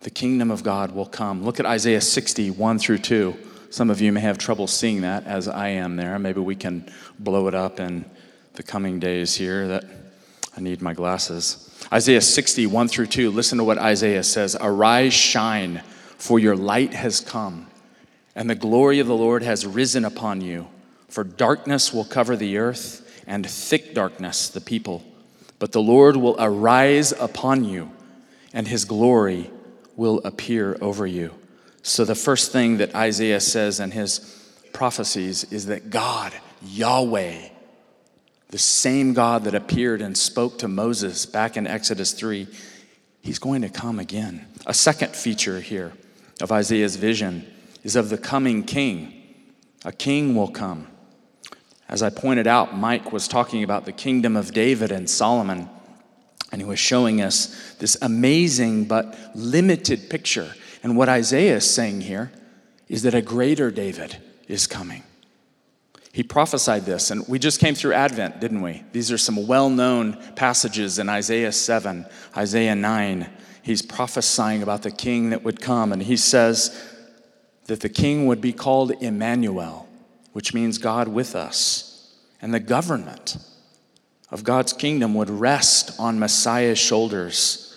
The 0.00 0.08
kingdom 0.08 0.50
of 0.50 0.62
God 0.62 0.92
will 0.92 1.04
come. 1.04 1.44
Look 1.44 1.60
at 1.60 1.66
Isaiah 1.66 2.00
60, 2.00 2.52
1 2.52 2.78
through 2.78 2.98
2. 2.98 3.36
Some 3.74 3.90
of 3.90 4.00
you 4.00 4.12
may 4.12 4.20
have 4.20 4.38
trouble 4.38 4.68
seeing 4.68 5.00
that 5.00 5.26
as 5.26 5.48
I 5.48 5.70
am 5.70 5.96
there. 5.96 6.16
Maybe 6.20 6.38
we 6.38 6.54
can 6.54 6.88
blow 7.18 7.48
it 7.48 7.56
up 7.56 7.80
in 7.80 8.04
the 8.52 8.62
coming 8.62 9.00
days 9.00 9.34
here 9.34 9.66
that 9.66 9.84
I 10.56 10.60
need 10.60 10.80
my 10.80 10.94
glasses. 10.94 11.76
Isaiah 11.92 12.20
60, 12.20 12.68
1 12.68 12.86
through 12.86 13.08
2. 13.08 13.32
Listen 13.32 13.58
to 13.58 13.64
what 13.64 13.78
Isaiah 13.78 14.22
says 14.22 14.56
Arise, 14.60 15.12
shine, 15.12 15.82
for 16.18 16.38
your 16.38 16.54
light 16.54 16.94
has 16.94 17.18
come, 17.18 17.66
and 18.36 18.48
the 18.48 18.54
glory 18.54 19.00
of 19.00 19.08
the 19.08 19.16
Lord 19.16 19.42
has 19.42 19.66
risen 19.66 20.04
upon 20.04 20.40
you. 20.40 20.68
For 21.08 21.24
darkness 21.24 21.92
will 21.92 22.04
cover 22.04 22.36
the 22.36 22.58
earth, 22.58 23.24
and 23.26 23.44
thick 23.44 23.92
darkness 23.92 24.50
the 24.50 24.60
people. 24.60 25.02
But 25.58 25.72
the 25.72 25.82
Lord 25.82 26.14
will 26.16 26.36
arise 26.38 27.10
upon 27.10 27.64
you, 27.64 27.90
and 28.52 28.68
his 28.68 28.84
glory 28.84 29.50
will 29.96 30.20
appear 30.24 30.78
over 30.80 31.08
you. 31.08 31.34
So, 31.86 32.06
the 32.06 32.14
first 32.14 32.50
thing 32.50 32.78
that 32.78 32.94
Isaiah 32.94 33.40
says 33.40 33.78
in 33.78 33.90
his 33.90 34.20
prophecies 34.72 35.44
is 35.52 35.66
that 35.66 35.90
God, 35.90 36.32
Yahweh, 36.62 37.50
the 38.48 38.58
same 38.58 39.12
God 39.12 39.44
that 39.44 39.54
appeared 39.54 40.00
and 40.00 40.16
spoke 40.16 40.58
to 40.60 40.66
Moses 40.66 41.26
back 41.26 41.58
in 41.58 41.66
Exodus 41.66 42.14
3, 42.14 42.48
he's 43.20 43.38
going 43.38 43.60
to 43.60 43.68
come 43.68 43.98
again. 43.98 44.46
A 44.64 44.72
second 44.72 45.14
feature 45.14 45.60
here 45.60 45.92
of 46.40 46.50
Isaiah's 46.50 46.96
vision 46.96 47.46
is 47.82 47.96
of 47.96 48.08
the 48.08 48.16
coming 48.16 48.62
king. 48.62 49.22
A 49.84 49.92
king 49.92 50.34
will 50.34 50.48
come. 50.48 50.86
As 51.86 52.02
I 52.02 52.08
pointed 52.08 52.46
out, 52.46 52.74
Mike 52.74 53.12
was 53.12 53.28
talking 53.28 53.62
about 53.62 53.84
the 53.84 53.92
kingdom 53.92 54.36
of 54.36 54.54
David 54.54 54.90
and 54.90 55.08
Solomon, 55.08 55.68
and 56.50 56.62
he 56.62 56.66
was 56.66 56.78
showing 56.78 57.20
us 57.20 57.74
this 57.74 57.94
amazing 58.00 58.86
but 58.86 59.14
limited 59.34 60.08
picture 60.08 60.54
and 60.84 60.98
what 60.98 61.08
Isaiah 61.08 61.56
is 61.56 61.68
saying 61.68 62.02
here 62.02 62.30
is 62.88 63.02
that 63.02 63.14
a 63.14 63.22
greater 63.22 63.70
David 63.70 64.18
is 64.48 64.66
coming. 64.66 65.02
He 66.12 66.22
prophesied 66.22 66.84
this, 66.84 67.10
and 67.10 67.26
we 67.26 67.38
just 67.38 67.58
came 67.58 67.74
through 67.74 67.94
Advent, 67.94 68.38
didn't 68.38 68.60
we? 68.60 68.84
These 68.92 69.10
are 69.10 69.16
some 69.16 69.46
well 69.46 69.70
known 69.70 70.22
passages 70.36 70.98
in 70.98 71.08
Isaiah 71.08 71.52
7, 71.52 72.04
Isaiah 72.36 72.76
9. 72.76 73.30
He's 73.62 73.80
prophesying 73.80 74.62
about 74.62 74.82
the 74.82 74.90
king 74.90 75.30
that 75.30 75.42
would 75.42 75.58
come, 75.58 75.90
and 75.90 76.02
he 76.02 76.18
says 76.18 76.78
that 77.64 77.80
the 77.80 77.88
king 77.88 78.26
would 78.26 78.42
be 78.42 78.52
called 78.52 78.92
Emmanuel, 79.02 79.88
which 80.34 80.52
means 80.52 80.76
God 80.76 81.08
with 81.08 81.34
us. 81.34 82.14
And 82.42 82.52
the 82.52 82.60
government 82.60 83.38
of 84.30 84.44
God's 84.44 84.74
kingdom 84.74 85.14
would 85.14 85.30
rest 85.30 85.98
on 85.98 86.18
Messiah's 86.18 86.78
shoulders 86.78 87.73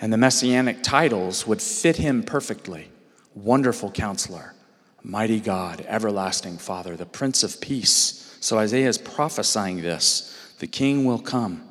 and 0.00 0.12
the 0.12 0.18
messianic 0.18 0.82
titles 0.82 1.46
would 1.46 1.62
fit 1.62 1.96
him 1.96 2.22
perfectly 2.22 2.90
Wonderful 3.34 3.90
Counselor, 3.90 4.54
Mighty 5.02 5.40
God, 5.40 5.84
Everlasting 5.86 6.58
Father, 6.58 6.96
the 6.96 7.06
Prince 7.06 7.42
of 7.42 7.60
Peace. 7.60 8.36
So 8.40 8.58
Isaiah 8.58 8.88
is 8.88 8.98
prophesying 8.98 9.82
this 9.82 10.32
the 10.58 10.66
king 10.66 11.04
will 11.04 11.18
come. 11.18 11.62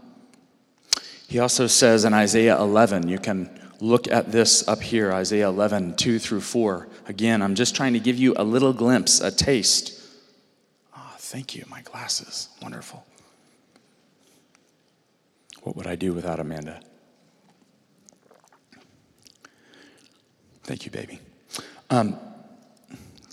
He 1.27 1.39
also 1.39 1.65
says 1.65 2.05
in 2.05 2.13
Isaiah 2.13 2.55
11, 2.59 3.07
you 3.07 3.17
can 3.17 3.49
look 3.79 4.07
at 4.07 4.31
this 4.31 4.67
up 4.67 4.81
here, 4.81 5.11
Isaiah 5.11 5.47
11, 5.47 5.95
2 5.95 6.19
through 6.19 6.41
4. 6.41 6.87
Again, 7.07 7.41
I'm 7.41 7.55
just 7.55 7.75
trying 7.75 7.93
to 7.93 7.99
give 7.99 8.17
you 8.17 8.35
a 8.37 8.43
little 8.43 8.73
glimpse, 8.73 9.19
a 9.21 9.31
taste. 9.31 9.99
Oh, 10.95 11.13
thank 11.17 11.55
you, 11.55 11.65
my 11.67 11.81
glasses. 11.81 12.49
Wonderful. 12.61 13.05
What 15.63 15.75
would 15.75 15.87
I 15.87 15.95
do 15.95 16.13
without 16.13 16.39
Amanda? 16.39 16.79
Thank 20.65 20.83
you, 20.83 20.89
baby. 20.89 21.19
Um, 21.91 22.17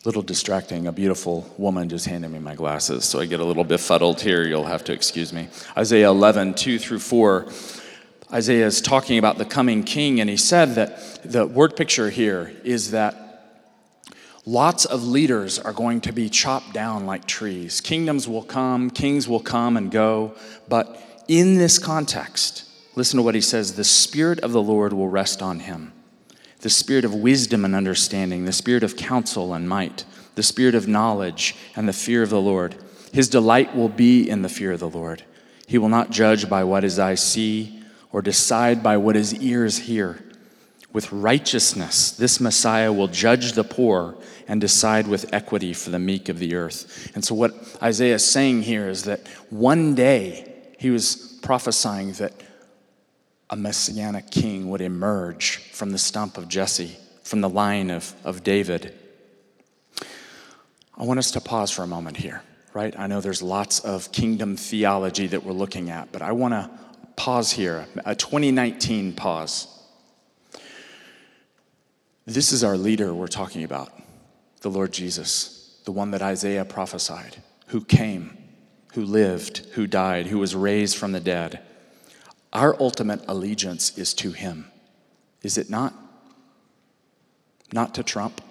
little 0.05 0.21
distracting. 0.21 0.87
A 0.87 0.93
beautiful 0.93 1.51
woman 1.57 1.89
just 1.89 2.05
handed 2.05 2.31
me 2.31 2.39
my 2.39 2.55
glasses, 2.55 3.07
so 3.07 3.21
I 3.21 3.25
get 3.25 3.41
a 3.41 3.45
little 3.45 3.65
befuddled 3.65 4.21
here. 4.21 4.45
You'll 4.45 4.67
have 4.67 4.85
to 4.85 4.93
excuse 4.93 5.33
me. 5.33 5.49
Isaiah 5.75 6.11
11, 6.11 6.53
2 6.53 6.79
through 6.79 6.99
4. 6.99 7.47
Isaiah 8.35 8.67
is 8.67 8.83
talking 8.83 9.17
about 9.17 9.39
the 9.39 9.47
coming 9.47 9.83
king, 9.83 10.21
and 10.21 10.29
he 10.29 10.37
said 10.37 10.75
that 10.75 11.23
the 11.25 11.47
word 11.47 11.75
picture 11.75 12.11
here 12.11 12.53
is 12.65 12.91
that 12.91 13.65
lots 14.45 14.85
of 14.85 15.03
leaders 15.03 15.59
are 15.59 15.73
going 15.73 16.03
to 16.03 16.13
be 16.13 16.29
chopped 16.29 16.75
down 16.75 17.07
like 17.07 17.25
trees. 17.25 17.81
Kingdoms 17.81 18.29
will 18.29 18.43
come, 18.43 18.91
kings 18.91 19.27
will 19.27 19.41
come 19.41 19.79
and 19.79 19.91
go, 19.91 20.35
but 20.69 21.25
in 21.29 21.55
this 21.55 21.79
context, 21.79 22.69
listen 22.95 23.17
to 23.17 23.23
what 23.23 23.35
he 23.35 23.41
says 23.41 23.77
the 23.77 23.85
Spirit 23.85 24.41
of 24.41 24.53
the 24.53 24.63
Lord 24.63 24.93
will 24.93 25.09
rest 25.09 25.41
on 25.41 25.61
him 25.61 25.95
the 26.63 26.71
spirit 26.71 27.05
of 27.05 27.15
wisdom 27.15 27.65
and 27.65 27.75
understanding, 27.75 28.45
the 28.45 28.53
spirit 28.53 28.83
of 28.83 28.97
counsel 28.97 29.53
and 29.53 29.69
might, 29.69 30.05
the 30.37 30.43
spirit 30.43 30.75
of 30.75 30.89
knowledge 30.89 31.57
and 31.77 31.89
the 31.89 31.93
fear 31.93 32.23
of 32.23 32.31
the 32.31 32.41
Lord. 32.41 32.77
His 33.13 33.29
delight 33.29 33.77
will 33.77 33.89
be 33.89 34.29
in 34.29 34.43
the 34.43 34.49
fear 34.49 34.73
of 34.73 34.81
the 34.81 34.89
Lord. 34.89 35.25
He 35.67 35.77
will 35.77 35.89
not 35.89 36.11
judge 36.11 36.49
by 36.49 36.65
what 36.65 36.85
his 36.85 36.99
eyes 36.99 37.21
see 37.23 37.83
or 38.13 38.23
decide 38.23 38.83
by 38.83 38.97
what 38.97 39.17
his 39.17 39.35
ears 39.35 39.79
hear. 39.79 40.23
With 40.93 41.11
righteousness, 41.11 42.13
this 42.13 42.39
Messiah 42.41 42.93
will 42.93 43.09
judge 43.09 43.53
the 43.53 43.65
poor 43.65 44.17
and 44.47 44.61
decide 44.61 45.07
with 45.07 45.33
equity 45.33 45.73
for 45.73 45.91
the 45.91 45.99
meek 45.99 46.29
of 46.29 46.39
the 46.39 46.55
earth. 46.55 47.11
And 47.15 47.25
so, 47.25 47.35
what 47.35 47.55
Isaiah 47.83 48.17
is 48.17 48.25
saying 48.25 48.63
here 48.63 48.89
is 48.89 49.05
that 49.05 49.27
one 49.49 49.95
day 49.95 50.53
he 50.79 50.91
was 50.91 51.39
prophesying 51.41 52.13
that 52.15 52.35
a 53.53 53.57
messianic 53.57 54.31
king 54.31 54.71
would 54.71 54.81
emerge 54.81 55.59
from 55.73 55.91
the 55.91 55.99
stump 55.99 56.39
of 56.39 56.49
Jesse, 56.49 56.97
from 57.23 57.43
the 57.43 57.51
line 57.51 57.91
of, 57.91 58.15
of 58.25 58.43
David. 58.43 58.99
I 60.97 61.05
want 61.05 61.19
us 61.19 61.31
to 61.33 61.41
pause 61.41 61.71
for 61.71 61.83
a 61.83 61.87
moment 61.87 62.17
here, 62.17 62.43
right? 62.73 62.99
I 62.99 63.07
know 63.07 63.21
there's 63.21 63.43
lots 63.43 63.81
of 63.81 64.11
kingdom 64.11 64.57
theology 64.57 65.27
that 65.27 65.45
we're 65.45 65.53
looking 65.53 65.91
at, 65.91 66.11
but 66.13 66.23
I 66.23 66.33
want 66.33 66.55
to 66.55 66.71
pause 67.17 67.53
here, 67.53 67.87
a 68.07 68.15
2019 68.15 69.13
pause. 69.13 69.69
This 72.25 72.53
is 72.53 72.65
our 72.65 72.79
leader 72.79 73.13
we're 73.13 73.27
talking 73.27 73.65
about, 73.65 73.93
the 74.63 74.71
Lord 74.71 74.93
Jesus, 74.93 75.79
the 75.85 75.93
one 75.93 76.11
that 76.13 76.23
Isaiah 76.23 76.65
prophesied, 76.65 77.37
who 77.67 77.85
came, 77.85 78.39
who 78.95 79.05
lived, 79.05 79.67
who 79.73 79.87
died, 79.87 80.29
who 80.29 80.39
was 80.39 80.57
raised 80.57 80.97
from 80.97 81.13
the 81.13 81.21
dead. 81.21 81.61
Our 82.53 82.77
ultimate 82.81 83.25
allegiance 83.29 83.97
is 83.97 84.13
to 84.15 84.33
Him, 84.33 84.71
is 85.43 85.57
it 85.57 85.71
not? 85.71 85.95
Not 87.73 87.95
to 87.95 88.03
Trump, 88.03 88.43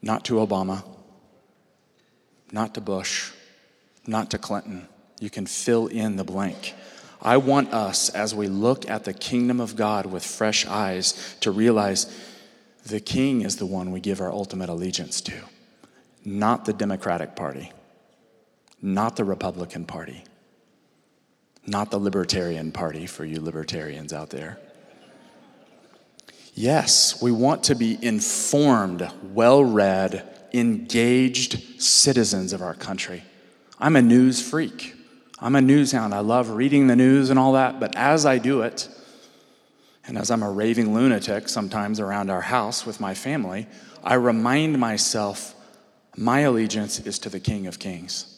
not 0.00 0.24
to 0.26 0.34
Obama, 0.34 0.84
not 2.52 2.74
to 2.74 2.80
Bush, 2.80 3.32
not 4.06 4.30
to 4.30 4.38
Clinton, 4.38 4.88
You 5.18 5.30
can 5.30 5.46
fill 5.46 5.86
in 5.86 6.16
the 6.16 6.24
blank. 6.24 6.74
I 7.22 7.38
want 7.38 7.72
us, 7.72 8.10
as 8.10 8.34
we 8.34 8.48
look 8.48 8.88
at 8.88 9.04
the 9.04 9.14
kingdom 9.14 9.60
of 9.60 9.74
God 9.74 10.06
with 10.06 10.24
fresh 10.24 10.66
eyes, 10.66 11.36
to 11.40 11.50
realize 11.50 12.06
the 12.84 13.00
king 13.00 13.42
is 13.42 13.56
the 13.56 13.66
one 13.66 13.90
we 13.90 14.00
give 14.00 14.20
our 14.20 14.30
ultimate 14.30 14.68
allegiance 14.68 15.20
to, 15.22 15.32
not 16.24 16.66
the 16.66 16.72
Democratic 16.72 17.34
Party, 17.34 17.72
not 18.80 19.16
the 19.16 19.24
Republican 19.24 19.86
Party, 19.86 20.22
not 21.66 21.90
the 21.90 21.98
Libertarian 21.98 22.72
Party 22.72 23.06
for 23.06 23.24
you 23.24 23.40
libertarians 23.40 24.12
out 24.12 24.30
there. 24.30 24.58
Yes, 26.54 27.20
we 27.20 27.32
want 27.32 27.64
to 27.64 27.74
be 27.74 27.98
informed, 28.00 29.10
well 29.34 29.62
read, 29.62 30.26
engaged 30.54 31.82
citizens 31.82 32.52
of 32.52 32.62
our 32.62 32.74
country. 32.74 33.24
I'm 33.78 33.96
a 33.96 34.02
news 34.02 34.40
freak. 34.40 34.94
I'm 35.38 35.54
a 35.54 35.60
news 35.60 35.92
hound. 35.92 36.14
I 36.14 36.20
love 36.20 36.48
reading 36.50 36.86
the 36.86 36.96
news 36.96 37.28
and 37.28 37.38
all 37.38 37.52
that, 37.52 37.78
but 37.78 37.94
as 37.94 38.24
I 38.24 38.38
do 38.38 38.62
it, 38.62 38.88
and 40.06 40.16
as 40.16 40.30
I'm 40.30 40.42
a 40.42 40.50
raving 40.50 40.94
lunatic 40.94 41.48
sometimes 41.48 42.00
around 42.00 42.30
our 42.30 42.40
house 42.40 42.86
with 42.86 43.00
my 43.00 43.12
family, 43.12 43.66
I 44.02 44.14
remind 44.14 44.78
myself 44.78 45.54
my 46.16 46.40
allegiance 46.40 47.00
is 47.00 47.18
to 47.20 47.28
the 47.28 47.40
King 47.40 47.66
of 47.66 47.78
Kings. 47.78 48.32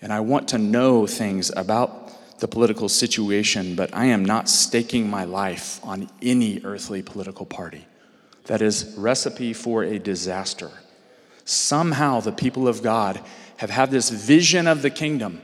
And 0.00 0.12
I 0.12 0.20
want 0.20 0.48
to 0.48 0.58
know 0.58 1.06
things 1.06 1.50
about 1.54 2.07
the 2.38 2.48
political 2.48 2.88
situation, 2.88 3.74
but 3.74 3.94
I 3.94 4.06
am 4.06 4.24
not 4.24 4.48
staking 4.48 5.10
my 5.10 5.24
life 5.24 5.80
on 5.84 6.08
any 6.22 6.60
earthly 6.64 7.02
political 7.02 7.46
party. 7.46 7.86
That 8.44 8.62
is 8.62 8.94
recipe 8.96 9.52
for 9.52 9.82
a 9.82 9.98
disaster. 9.98 10.70
Somehow 11.44 12.20
the 12.20 12.32
people 12.32 12.68
of 12.68 12.82
God 12.82 13.20
have 13.56 13.70
had 13.70 13.90
this 13.90 14.10
vision 14.10 14.66
of 14.66 14.82
the 14.82 14.90
kingdom 14.90 15.42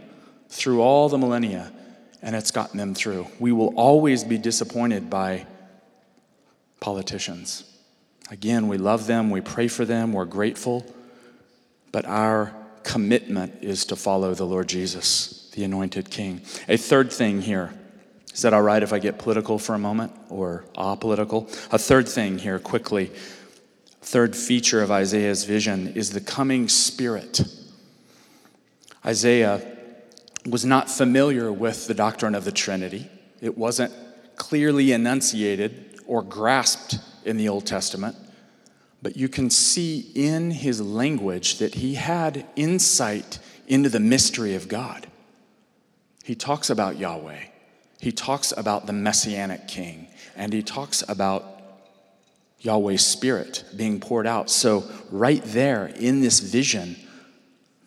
through 0.49 0.81
all 0.81 1.09
the 1.09 1.19
millennia, 1.19 1.73
and 2.23 2.37
it's 2.37 2.53
gotten 2.53 2.79
them 2.79 2.95
through. 2.95 3.27
We 3.41 3.53
will 3.53 3.75
always 3.77 4.23
be 4.23 4.39
disappointed 4.39 5.11
by 5.11 5.47
politicians. 6.81 7.65
Again, 8.31 8.69
we 8.69 8.79
love 8.79 9.07
them, 9.07 9.31
we 9.31 9.41
pray 9.41 9.69
for 9.69 9.85
them, 9.85 10.13
we're 10.13 10.25
grateful, 10.25 10.87
but 11.93 12.05
our 12.07 12.55
commitment 12.85 13.63
is 13.63 13.85
to 13.87 13.97
follow 13.97 14.35
the 14.35 14.45
Lord 14.45 14.69
Jesus, 14.69 15.44
the 15.55 15.65
anointed 15.65 16.11
King. 16.11 16.43
A 16.69 16.77
third 16.77 17.13
thing 17.13 17.43
here. 17.43 17.73
Is 18.33 18.43
that 18.43 18.53
all 18.53 18.63
right 18.63 18.83
if 18.83 18.93
I 18.93 18.99
get 18.99 19.19
political 19.19 19.59
for 19.59 19.75
a 19.75 19.79
moment 19.79 20.13
or 20.29 20.65
apolitical? 20.77 21.49
A 21.73 21.79
third 21.79 22.09
thing 22.09 22.39
here, 22.39 22.59
quickly. 22.59 23.13
Third 24.03 24.35
feature 24.35 24.83
of 24.83 24.91
Isaiah's 24.91 25.45
vision 25.45 25.89
is 25.95 26.11
the 26.11 26.21
coming 26.21 26.69
Spirit. 26.69 27.43
Isaiah 29.07 29.63
was 30.47 30.65
not 30.65 30.91
familiar 30.91 31.53
with 31.53 31.87
the 31.87 31.95
doctrine 31.95 32.35
of 32.35 32.45
the 32.45 32.53
Trinity. 32.53 33.09
It 33.41 33.57
wasn't 33.57 33.93
clearly 34.37 34.93
enunciated 34.93 36.01
or 36.07 36.23
grasped 36.23 36.99
in 37.25 37.37
the 37.37 37.49
Old 37.49 37.67
Testament. 37.67 38.17
But 39.01 39.17
you 39.17 39.29
can 39.29 39.49
see 39.49 40.11
in 40.15 40.51
his 40.51 40.81
language 40.81 41.59
that 41.59 41.77
he 41.77 41.95
had 41.95 42.47
insight 42.57 43.39
into 43.67 43.89
the 43.89 44.01
mystery 44.01 44.55
of 44.55 44.67
God. 44.69 45.07
He 46.25 46.35
talks 46.35 46.71
about 46.71 46.99
Yahweh, 46.99 47.45
he 48.01 48.11
talks 48.11 48.53
about 48.57 48.87
the 48.87 48.93
Messianic 48.93 49.69
King, 49.69 50.09
and 50.35 50.53
he 50.53 50.63
talks 50.63 51.05
about 51.09 51.45
Yahweh's 52.59 53.07
Spirit 53.07 53.63
being 53.77 54.01
poured 54.01 54.27
out. 54.27 54.51
So, 54.51 54.85
right 55.11 55.43
there 55.45 55.87
in 55.87 56.21
this 56.21 56.41
vision, 56.41 56.97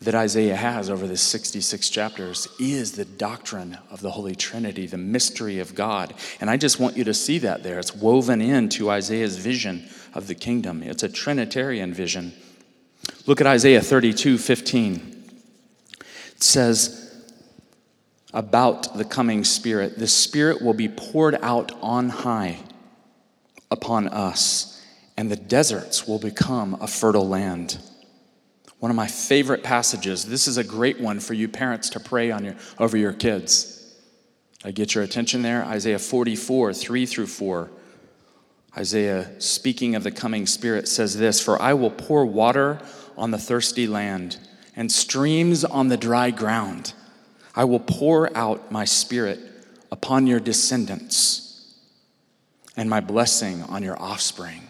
that 0.00 0.14
Isaiah 0.14 0.54
has 0.54 0.90
over 0.90 1.06
the 1.06 1.16
66 1.16 1.90
chapters 1.90 2.46
is 2.60 2.92
the 2.92 3.04
doctrine 3.04 3.78
of 3.90 4.00
the 4.00 4.12
Holy 4.12 4.34
Trinity, 4.36 4.86
the 4.86 4.96
mystery 4.96 5.58
of 5.58 5.74
God. 5.74 6.14
And 6.40 6.48
I 6.48 6.56
just 6.56 6.78
want 6.78 6.96
you 6.96 7.02
to 7.04 7.14
see 7.14 7.38
that 7.38 7.64
there. 7.64 7.80
It's 7.80 7.94
woven 7.94 8.40
into 8.40 8.90
Isaiah's 8.90 9.36
vision 9.36 9.88
of 10.14 10.28
the 10.28 10.34
kingdom, 10.34 10.82
it's 10.82 11.02
a 11.02 11.08
Trinitarian 11.08 11.92
vision. 11.92 12.32
Look 13.26 13.40
at 13.40 13.46
Isaiah 13.46 13.80
32 13.80 14.38
15. 14.38 15.24
It 16.36 16.42
says, 16.42 17.07
about 18.32 18.96
the 18.96 19.04
coming 19.04 19.44
Spirit, 19.44 19.98
the 19.98 20.06
Spirit 20.06 20.62
will 20.62 20.74
be 20.74 20.88
poured 20.88 21.36
out 21.36 21.72
on 21.82 22.08
high 22.10 22.58
upon 23.70 24.08
us, 24.08 24.82
and 25.16 25.30
the 25.30 25.36
deserts 25.36 26.06
will 26.06 26.18
become 26.18 26.76
a 26.80 26.86
fertile 26.86 27.28
land. 27.28 27.78
One 28.78 28.90
of 28.90 28.96
my 28.96 29.08
favorite 29.08 29.64
passages. 29.64 30.24
This 30.24 30.46
is 30.46 30.56
a 30.56 30.64
great 30.64 31.00
one 31.00 31.20
for 31.20 31.34
you 31.34 31.48
parents 31.48 31.90
to 31.90 32.00
pray 32.00 32.30
on 32.30 32.44
your, 32.44 32.54
over 32.78 32.96
your 32.96 33.12
kids. 33.12 33.74
I 34.64 34.70
get 34.70 34.94
your 34.94 35.04
attention 35.04 35.42
there? 35.42 35.64
Isaiah 35.64 35.98
44, 35.98 36.74
3 36.74 37.06
through 37.06 37.26
4. 37.26 37.70
Isaiah, 38.76 39.40
speaking 39.40 39.94
of 39.96 40.04
the 40.04 40.10
coming 40.10 40.46
Spirit, 40.46 40.86
says 40.86 41.16
this 41.16 41.40
For 41.40 41.60
I 41.60 41.74
will 41.74 41.90
pour 41.90 42.24
water 42.24 42.80
on 43.16 43.32
the 43.32 43.38
thirsty 43.38 43.86
land 43.86 44.38
and 44.76 44.92
streams 44.92 45.64
on 45.64 45.88
the 45.88 45.96
dry 45.96 46.30
ground. 46.30 46.92
I 47.58 47.64
will 47.64 47.80
pour 47.80 48.34
out 48.36 48.70
my 48.70 48.84
Spirit 48.84 49.40
upon 49.90 50.28
your 50.28 50.38
descendants 50.38 51.74
and 52.76 52.88
my 52.88 53.00
blessing 53.00 53.64
on 53.64 53.82
your 53.82 54.00
offspring. 54.00 54.62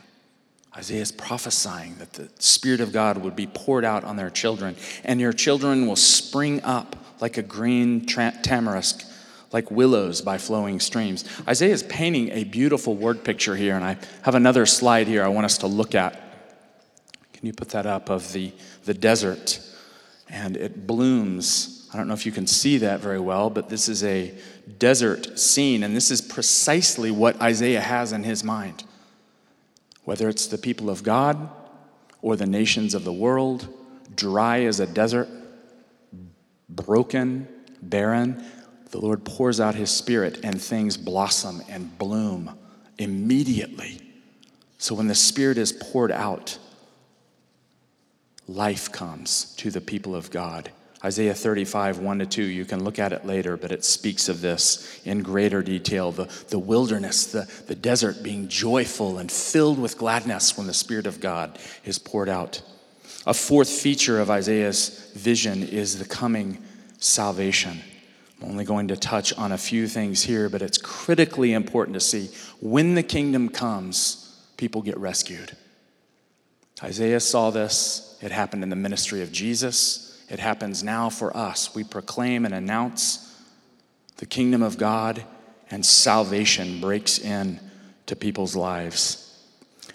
Isaiah 0.74 1.02
is 1.02 1.12
prophesying 1.12 1.96
that 1.98 2.14
the 2.14 2.30
Spirit 2.38 2.80
of 2.80 2.90
God 2.90 3.18
would 3.18 3.36
be 3.36 3.46
poured 3.46 3.84
out 3.84 4.04
on 4.04 4.16
their 4.16 4.30
children, 4.30 4.74
and 5.04 5.20
your 5.20 5.34
children 5.34 5.86
will 5.86 5.96
spring 5.96 6.62
up 6.64 6.96
like 7.20 7.36
a 7.36 7.42
green 7.42 8.06
tamarisk, 8.06 9.04
like 9.52 9.70
willows 9.70 10.22
by 10.22 10.38
flowing 10.38 10.80
streams. 10.80 11.26
Isaiah 11.46 11.74
is 11.74 11.82
painting 11.82 12.30
a 12.30 12.44
beautiful 12.44 12.94
word 12.94 13.22
picture 13.22 13.54
here, 13.54 13.76
and 13.76 13.84
I 13.84 13.98
have 14.22 14.34
another 14.34 14.64
slide 14.64 15.08
here 15.08 15.22
I 15.22 15.28
want 15.28 15.44
us 15.44 15.58
to 15.58 15.66
look 15.66 15.94
at. 15.94 16.14
Can 17.34 17.46
you 17.46 17.52
put 17.52 17.68
that 17.70 17.84
up 17.84 18.08
of 18.08 18.32
the, 18.32 18.50
the 18.86 18.94
desert? 18.94 19.60
And 20.30 20.56
it 20.56 20.86
blooms. 20.86 21.77
I 21.92 21.96
don't 21.96 22.08
know 22.08 22.14
if 22.14 22.26
you 22.26 22.32
can 22.32 22.46
see 22.46 22.78
that 22.78 23.00
very 23.00 23.20
well, 23.20 23.50
but 23.50 23.68
this 23.68 23.88
is 23.88 24.04
a 24.04 24.34
desert 24.78 25.38
scene, 25.38 25.82
and 25.82 25.96
this 25.96 26.10
is 26.10 26.20
precisely 26.20 27.10
what 27.10 27.40
Isaiah 27.40 27.80
has 27.80 28.12
in 28.12 28.24
his 28.24 28.44
mind 28.44 28.84
whether 30.08 30.30
it's 30.30 30.46
the 30.46 30.56
people 30.56 30.88
of 30.88 31.02
God 31.02 31.50
or 32.22 32.34
the 32.34 32.46
nations 32.46 32.94
of 32.94 33.04
the 33.04 33.12
world, 33.12 33.68
dry 34.16 34.62
as 34.62 34.80
a 34.80 34.86
desert, 34.86 35.28
broken, 36.66 37.46
barren, 37.82 38.42
the 38.90 38.98
Lord 38.98 39.22
pours 39.26 39.60
out 39.60 39.74
his 39.74 39.90
spirit 39.90 40.40
and 40.42 40.58
things 40.58 40.96
blossom 40.96 41.60
and 41.68 41.98
bloom 41.98 42.58
immediately. 42.96 44.00
So 44.78 44.94
when 44.94 45.08
the 45.08 45.14
spirit 45.14 45.58
is 45.58 45.74
poured 45.74 46.10
out, 46.10 46.56
life 48.46 48.90
comes 48.90 49.54
to 49.56 49.70
the 49.70 49.82
people 49.82 50.14
of 50.14 50.30
God. 50.30 50.72
Isaiah 51.04 51.34
35, 51.34 52.00
1 52.00 52.18
to 52.18 52.26
2, 52.26 52.42
you 52.42 52.64
can 52.64 52.82
look 52.82 52.98
at 52.98 53.12
it 53.12 53.24
later, 53.24 53.56
but 53.56 53.70
it 53.70 53.84
speaks 53.84 54.28
of 54.28 54.40
this 54.40 55.00
in 55.04 55.22
greater 55.22 55.62
detail 55.62 56.10
the, 56.10 56.24
the 56.48 56.58
wilderness, 56.58 57.26
the, 57.26 57.48
the 57.68 57.76
desert 57.76 58.22
being 58.22 58.48
joyful 58.48 59.18
and 59.18 59.30
filled 59.30 59.78
with 59.78 59.96
gladness 59.96 60.58
when 60.58 60.66
the 60.66 60.74
Spirit 60.74 61.06
of 61.06 61.20
God 61.20 61.56
is 61.84 62.00
poured 62.00 62.28
out. 62.28 62.62
A 63.26 63.34
fourth 63.34 63.68
feature 63.68 64.20
of 64.20 64.28
Isaiah's 64.28 65.12
vision 65.14 65.62
is 65.62 65.98
the 65.98 66.04
coming 66.04 66.58
salvation. 66.98 67.80
I'm 68.40 68.50
only 68.50 68.64
going 68.64 68.88
to 68.88 68.96
touch 68.96 69.32
on 69.34 69.52
a 69.52 69.58
few 69.58 69.86
things 69.86 70.22
here, 70.22 70.48
but 70.48 70.62
it's 70.62 70.78
critically 70.78 71.52
important 71.52 71.94
to 71.94 72.00
see 72.00 72.30
when 72.60 72.94
the 72.94 73.02
kingdom 73.04 73.50
comes, 73.50 74.42
people 74.56 74.82
get 74.82 74.98
rescued. 74.98 75.56
Isaiah 76.82 77.20
saw 77.20 77.50
this, 77.50 78.18
it 78.20 78.32
happened 78.32 78.64
in 78.64 78.70
the 78.70 78.76
ministry 78.76 79.22
of 79.22 79.30
Jesus. 79.30 80.07
It 80.28 80.38
happens 80.38 80.82
now 80.82 81.08
for 81.08 81.34
us. 81.36 81.74
We 81.74 81.84
proclaim 81.84 82.44
and 82.44 82.54
announce 82.54 83.24
the 84.18 84.26
kingdom 84.26 84.62
of 84.62 84.76
God, 84.76 85.24
and 85.70 85.84
salvation 85.84 86.80
breaks 86.80 87.18
in 87.18 87.60
to 88.06 88.16
people's 88.16 88.56
lives. 88.56 89.24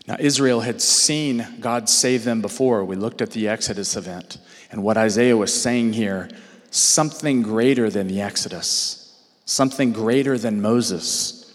Now, 0.08 0.18
Israel 0.20 0.62
had 0.62 0.82
seen 0.82 1.46
God 1.60 1.88
save 1.88 2.24
them 2.24 2.42
before. 2.42 2.84
We 2.84 2.96
looked 2.96 3.22
at 3.22 3.32
the 3.32 3.48
Exodus 3.48 3.96
event. 3.96 4.38
And 4.72 4.84
what 4.84 4.98
Isaiah 4.98 5.38
was 5.38 5.54
saying 5.54 5.94
here 5.94 6.30
something 6.72 7.44
greater 7.44 7.90
than 7.90 8.08
the 8.08 8.22
Exodus, 8.22 9.24
something 9.46 9.94
greater 9.94 10.38
than 10.38 10.62
Moses 10.62 11.54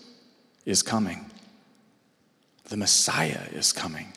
is 0.64 0.82
coming. 0.82 1.26
The 2.68 2.76
Messiah 2.76 3.42
is 3.52 3.72
coming. 3.72 4.12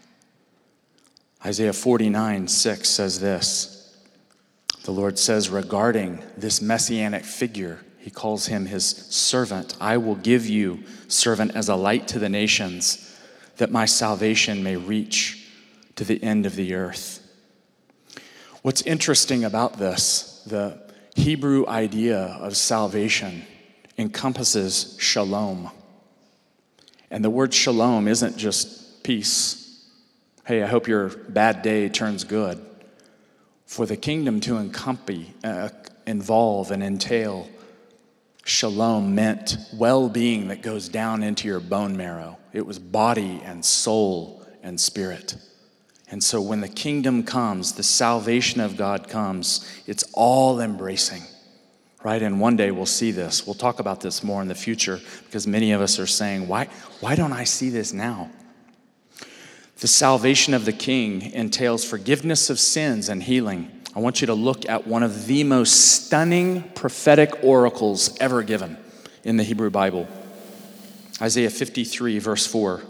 Isaiah 1.44 1.74
49 1.74 2.48
6 2.48 2.88
says 2.90 3.20
this. 3.20 3.81
The 4.84 4.92
Lord 4.92 5.20
says 5.20 5.50
regarding 5.50 6.24
this 6.36 6.62
messianic 6.62 7.24
figure, 7.24 7.80
He 8.00 8.10
calls 8.10 8.48
him 8.48 8.66
His 8.66 8.86
servant. 8.86 9.76
I 9.80 9.98
will 9.98 10.16
give 10.16 10.48
you, 10.48 10.84
servant, 11.08 11.56
as 11.56 11.70
a 11.70 11.76
light 11.76 12.08
to 12.10 12.20
the 12.20 12.30
nations, 12.30 13.16
that 13.58 13.72
my 13.72 13.86
salvation 13.86 14.64
may 14.64 14.76
reach 14.76 15.48
to 15.98 16.04
the 16.04 16.22
end 16.24 16.46
of 16.48 16.56
the 16.56 16.74
earth. 16.74 17.20
What's 18.64 18.82
interesting 18.82 19.44
about 19.44 19.78
this, 19.78 20.44
the 20.48 20.82
Hebrew 21.16 21.68
idea 21.68 22.20
of 22.20 22.58
salvation 22.58 23.44
encompasses 23.98 24.96
shalom. 25.00 25.70
And 27.12 27.24
the 27.24 27.30
word 27.30 27.54
shalom 27.54 28.08
isn't 28.08 28.38
just 28.38 29.04
peace. 29.04 29.86
Hey, 30.46 30.64
I 30.64 30.68
hope 30.68 30.88
your 30.88 31.10
bad 31.10 31.62
day 31.62 31.90
turns 31.90 32.24
good. 32.24 32.66
For 33.72 33.86
the 33.86 33.96
kingdom 33.96 34.42
to 34.42 34.58
encompass, 34.58 35.28
uh, 35.46 35.70
involve 36.06 36.72
and 36.72 36.84
entail 36.84 37.48
shalom 38.44 39.16
meant 39.16 39.56
well 39.74 40.10
being 40.10 40.50
that 40.50 40.62
goes 40.62 40.90
down 40.90 41.24
into 41.24 41.48
your 41.48 41.62
bone 41.62 41.96
marrow, 41.96 42.38
it 42.52 42.66
was 42.66 42.80
body 42.80 43.42
and 43.46 43.64
soul 43.64 44.46
and 44.62 44.78
spirit. 44.78 45.38
And 46.10 46.22
so 46.22 46.42
when 46.42 46.60
the 46.60 46.68
kingdom 46.68 47.24
comes, 47.24 47.72
the 47.72 47.82
salvation 47.82 48.60
of 48.60 48.76
God 48.76 49.08
comes, 49.08 49.66
it's 49.88 50.04
all 50.12 50.60
embracing, 50.60 51.22
right? 52.04 52.22
And 52.22 52.42
one 52.42 52.58
day 52.58 52.72
we'll 52.72 52.86
see 52.86 53.12
this. 53.12 53.48
We'll 53.48 53.56
talk 53.56 53.80
about 53.80 54.02
this 54.02 54.22
more 54.22 54.42
in 54.42 54.50
the 54.50 54.54
future 54.54 55.00
because 55.28 55.48
many 55.48 55.72
of 55.72 55.80
us 55.80 55.98
are 55.98 56.08
saying, 56.08 56.50
why, 56.50 56.68
why 57.00 57.16
don't 57.16 57.32
I 57.32 57.46
see 57.46 57.70
this 57.70 57.94
now? 57.94 58.32
The 59.82 59.88
salvation 59.88 60.54
of 60.54 60.66
the 60.66 60.74
king 60.74 61.34
entails 61.34 61.84
forgiveness 61.84 62.52
of 62.52 62.60
sins 62.60 63.10
and 63.10 63.22
healing. 63.24 63.82
I 63.96 64.00
want 64.00 64.22
you 64.22 64.28
to 64.28 64.36
look 64.36 64.70
at 64.70 64.86
one 64.86 65.02
of 65.02 65.26
the 65.26 65.44
most 65.44 66.06
stunning 66.06 66.62
prophetic 66.76 67.44
oracles 67.44 68.16
ever 68.20 68.44
given 68.44 68.78
in 69.24 69.38
the 69.38 69.44
Hebrew 69.44 69.72
Bible. 69.72 70.08
Isaiah 71.20 71.50
53, 71.50 72.20
verse 72.20 72.46
4 72.46 72.84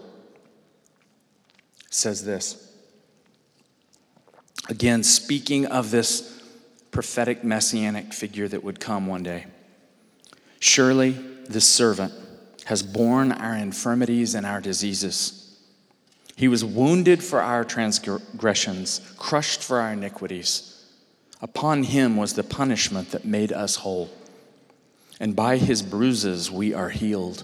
says 1.90 2.26
this. 2.26 2.74
Again, 4.68 5.04
speaking 5.04 5.68
of 5.68 5.92
this 5.92 6.42
prophetic 6.92 7.42
messianic 7.42 8.14
figure 8.14 8.50
that 8.50 8.66
would 8.66 8.82
come 8.82 9.08
one 9.08 9.24
day. 9.24 9.46
Surely 10.60 11.12
this 11.48 11.68
servant 11.68 12.14
has 12.66 12.84
borne 12.84 13.32
our 13.32 13.56
infirmities 13.56 14.36
and 14.36 14.46
our 14.46 14.60
diseases. 14.60 15.41
He 16.36 16.48
was 16.48 16.66
wounded 16.66 17.24
for 17.24 17.42
our 17.42 17.64
transgressions, 17.64 19.02
crushed 19.18 19.62
for 19.62 19.80
our 19.80 19.94
iniquities. 19.94 20.86
Upon 21.42 21.84
him 21.84 22.18
was 22.18 22.34
the 22.34 22.44
punishment 22.44 23.12
that 23.12 23.26
made 23.26 23.52
us 23.52 23.78
whole. 23.78 24.10
And 25.20 25.36
by 25.36 25.58
his 25.58 25.82
bruises 25.82 26.50
we 26.50 26.74
are 26.74 26.90
healed. 26.90 27.44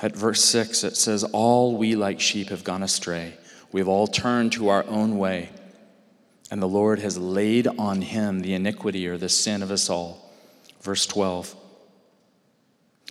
At 0.00 0.16
verse 0.16 0.44
6, 0.44 0.84
it 0.84 0.96
says, 0.96 1.24
All 1.24 1.76
we 1.76 1.96
like 1.96 2.20
sheep 2.20 2.48
have 2.48 2.64
gone 2.64 2.82
astray. 2.82 3.34
We've 3.72 3.88
all 3.88 4.06
turned 4.06 4.52
to 4.52 4.68
our 4.68 4.84
own 4.86 5.18
way 5.18 5.50
and 6.50 6.62
the 6.62 6.68
Lord 6.68 6.98
has 7.00 7.18
laid 7.18 7.66
on 7.66 8.02
him 8.02 8.40
the 8.40 8.54
iniquity 8.54 9.06
or 9.06 9.18
the 9.18 9.28
sin 9.28 9.62
of 9.62 9.70
us 9.70 9.90
all. 9.90 10.30
Verse 10.80 11.06
12 11.06 11.54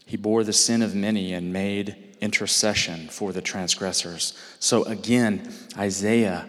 He 0.06 0.17
bore 0.17 0.43
the 0.43 0.54
sin 0.54 0.82
of 0.82 0.95
many 0.95 1.34
and 1.34 1.54
made 1.54 1.95
intercession 2.21 3.08
for 3.10 3.32
the 3.32 3.41
transgressors. 3.41 4.34
So 4.60 4.84
again, 4.86 5.53
Isaiah 5.77 6.47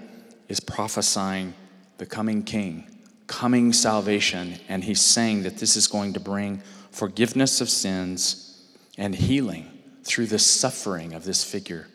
is 0.49 0.61
prophesying 0.61 1.55
the 1.99 2.07
coming 2.07 2.43
king, 2.43 2.87
coming 3.27 3.73
salvation, 3.73 4.57
and 4.69 4.85
he's 4.85 5.01
saying 5.01 5.43
that 5.43 5.59
this 5.59 5.77
is 5.77 5.87
going 5.87 6.15
to 6.15 6.21
bring 6.21 6.63
forgiveness 6.91 7.61
of 7.61 7.69
sins 7.69 8.65
and 8.97 9.15
healing 9.15 9.71
through 10.05 10.27
the 10.27 10.39
suffering 10.39 11.13
of 11.13 11.25
this 11.25 11.45
figure. 11.45 11.87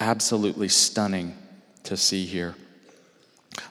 Absolutely 0.00 0.68
stunning 0.68 1.36
to 1.82 1.96
see 1.96 2.24
here. 2.24 2.54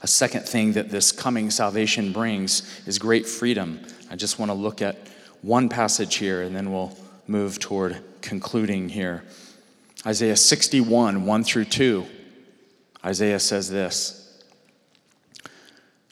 A 0.02 0.08
second 0.08 0.44
thing 0.48 0.74
that 0.74 0.90
this 0.90 1.12
coming 1.12 1.50
salvation 1.50 2.12
brings 2.12 2.82
is 2.86 3.00
great 3.00 3.26
freedom. 3.26 3.80
I 4.12 4.16
just 4.16 4.38
want 4.38 4.50
to 4.50 4.54
look 4.54 4.82
at 4.82 4.98
one 5.42 5.70
passage 5.70 6.16
here 6.16 6.42
and 6.42 6.56
then 6.56 6.72
we'll 6.72 6.98
move 7.26 7.60
toward 7.60 8.17
concluding 8.28 8.90
here. 8.90 9.24
Isaiah 10.06 10.36
61, 10.36 11.26
1 11.26 11.44
through 11.44 11.66
2. 11.66 12.06
Isaiah 13.04 13.40
says 13.40 13.70
this 13.70 14.44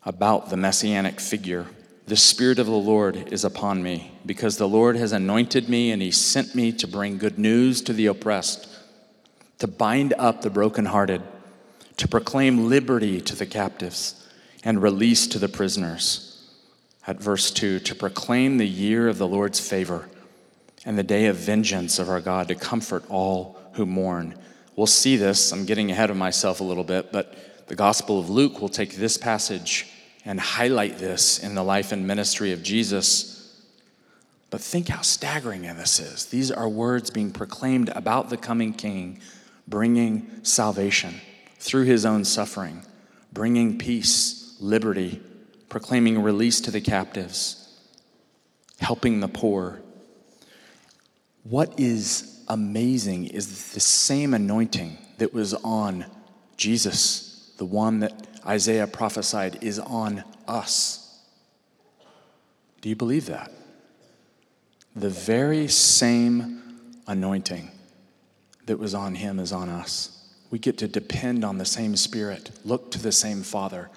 about 0.03 0.49
the 0.49 0.57
messianic 0.57 1.19
figure 1.19 1.67
The 2.07 2.15
Spirit 2.15 2.57
of 2.57 2.67
the 2.67 2.71
Lord 2.71 3.33
is 3.33 3.43
upon 3.43 3.83
me, 3.83 4.11
because 4.25 4.57
the 4.57 4.67
Lord 4.67 4.95
has 4.95 5.11
anointed 5.11 5.67
me 5.67 5.91
and 5.91 6.01
he 6.01 6.11
sent 6.11 6.55
me 6.55 6.71
to 6.71 6.87
bring 6.87 7.17
good 7.17 7.37
news 7.37 7.81
to 7.81 7.93
the 7.93 8.07
oppressed, 8.07 8.67
to 9.59 9.67
bind 9.67 10.13
up 10.17 10.41
the 10.41 10.49
brokenhearted 10.49 11.21
to 11.97 12.07
proclaim 12.07 12.67
liberty 12.67 13.21
to 13.21 13.35
the 13.35 13.45
captives 13.45 14.27
and 14.63 14.81
release 14.81 15.27
to 15.27 15.39
the 15.39 15.47
prisoners. 15.47 16.31
At 17.07 17.21
verse 17.21 17.51
2, 17.51 17.79
to 17.79 17.95
proclaim 17.95 18.57
the 18.57 18.67
year 18.67 19.07
of 19.07 19.17
the 19.17 19.27
Lord's 19.27 19.59
favor 19.59 20.09
and 20.85 20.97
the 20.97 21.03
day 21.03 21.25
of 21.25 21.35
vengeance 21.35 21.99
of 21.99 22.09
our 22.09 22.21
God 22.21 22.47
to 22.47 22.55
comfort 22.55 23.03
all 23.09 23.57
who 23.73 23.85
mourn. 23.85 24.37
We'll 24.75 24.87
see 24.87 25.17
this. 25.17 25.51
I'm 25.51 25.65
getting 25.65 25.91
ahead 25.91 26.09
of 26.09 26.17
myself 26.17 26.59
a 26.59 26.63
little 26.63 26.83
bit, 26.83 27.11
but 27.11 27.67
the 27.67 27.75
Gospel 27.75 28.19
of 28.19 28.29
Luke 28.29 28.61
will 28.61 28.69
take 28.69 28.95
this 28.95 29.17
passage 29.17 29.87
and 30.25 30.39
highlight 30.39 30.97
this 30.97 31.39
in 31.39 31.55
the 31.55 31.63
life 31.63 31.91
and 31.91 32.05
ministry 32.05 32.51
of 32.51 32.63
Jesus. 32.63 33.63
But 34.49 34.61
think 34.61 34.87
how 34.87 35.01
staggering 35.01 35.63
this 35.63 35.99
is. 35.99 36.25
These 36.27 36.51
are 36.51 36.69
words 36.69 37.09
being 37.09 37.31
proclaimed 37.31 37.89
about 37.89 38.29
the 38.29 38.37
coming 38.37 38.73
King, 38.73 39.19
bringing 39.67 40.43
salvation 40.43 41.15
through 41.57 41.85
his 41.85 42.05
own 42.05 42.23
suffering, 42.23 42.85
bringing 43.33 43.77
peace, 43.77 44.55
liberty, 44.59 45.21
proclaiming 45.69 46.21
release 46.21 46.61
to 46.61 46.71
the 46.71 46.81
captives, 46.81 47.79
helping 48.79 49.19
the 49.19 49.27
poor. 49.27 49.81
What 51.47 51.79
is 51.79 52.43
amazing 52.47 53.27
is 53.27 53.73
the 53.73 53.79
same 53.79 54.33
anointing 54.33 54.97
that 55.19 55.31
was 55.31 55.53
on 55.53 56.05
Jesus, 56.57 57.53
the 57.57 57.65
one 57.65 57.99
that 57.99 58.27
Isaiah 58.47 58.87
prophesied 58.87 59.63
is 59.63 59.77
on 59.77 60.23
us. 60.47 61.23
Do 62.81 62.89
you 62.89 62.95
believe 62.95 63.27
that? 63.27 63.51
The 64.95 65.09
very 65.09 65.67
same 65.67 66.63
anointing 67.05 67.69
that 68.65 68.79
was 68.79 68.95
on 68.95 69.13
him 69.13 69.37
is 69.39 69.51
on 69.51 69.69
us. 69.69 70.33
We 70.49 70.57
get 70.57 70.79
to 70.79 70.87
depend 70.87 71.45
on 71.45 71.59
the 71.59 71.65
same 71.65 71.95
Spirit, 71.95 72.49
look 72.63 72.89
to 72.91 72.99
the 72.99 73.11
same 73.11 73.43
Father. 73.43 73.91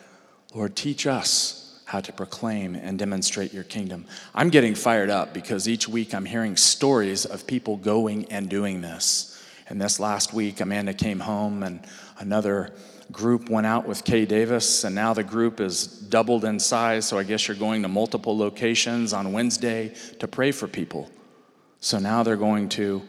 Lord, 0.54 0.76
teach 0.76 1.06
us 1.06 1.67
how 1.88 2.00
to 2.00 2.12
proclaim 2.12 2.74
and 2.74 2.98
demonstrate 2.98 3.50
your 3.54 3.64
kingdom. 3.64 4.04
I'm 4.34 4.50
getting 4.50 4.74
fired 4.74 5.08
up 5.08 5.32
because 5.32 5.66
each 5.66 5.88
week 5.88 6.14
I'm 6.14 6.26
hearing 6.26 6.54
stories 6.54 7.24
of 7.24 7.46
people 7.46 7.78
going 7.78 8.26
and 8.26 8.50
doing 8.50 8.82
this. 8.82 9.42
And 9.70 9.80
this 9.80 9.98
last 9.98 10.34
week, 10.34 10.60
Amanda 10.60 10.92
came 10.92 11.18
home 11.18 11.62
and 11.62 11.80
another 12.18 12.74
group 13.10 13.48
went 13.48 13.66
out 13.66 13.88
with 13.88 14.04
Kay 14.04 14.26
Davis, 14.26 14.84
and 14.84 14.94
now 14.94 15.14
the 15.14 15.24
group 15.24 15.60
is 15.60 15.86
doubled 15.86 16.44
in 16.44 16.60
size. 16.60 17.08
So 17.08 17.16
I 17.16 17.22
guess 17.22 17.48
you're 17.48 17.56
going 17.56 17.80
to 17.80 17.88
multiple 17.88 18.36
locations 18.36 19.14
on 19.14 19.32
Wednesday 19.32 19.94
to 20.18 20.28
pray 20.28 20.52
for 20.52 20.68
people. 20.68 21.10
So 21.80 21.98
now 21.98 22.22
they're 22.22 22.36
going 22.36 22.68
to 22.70 23.02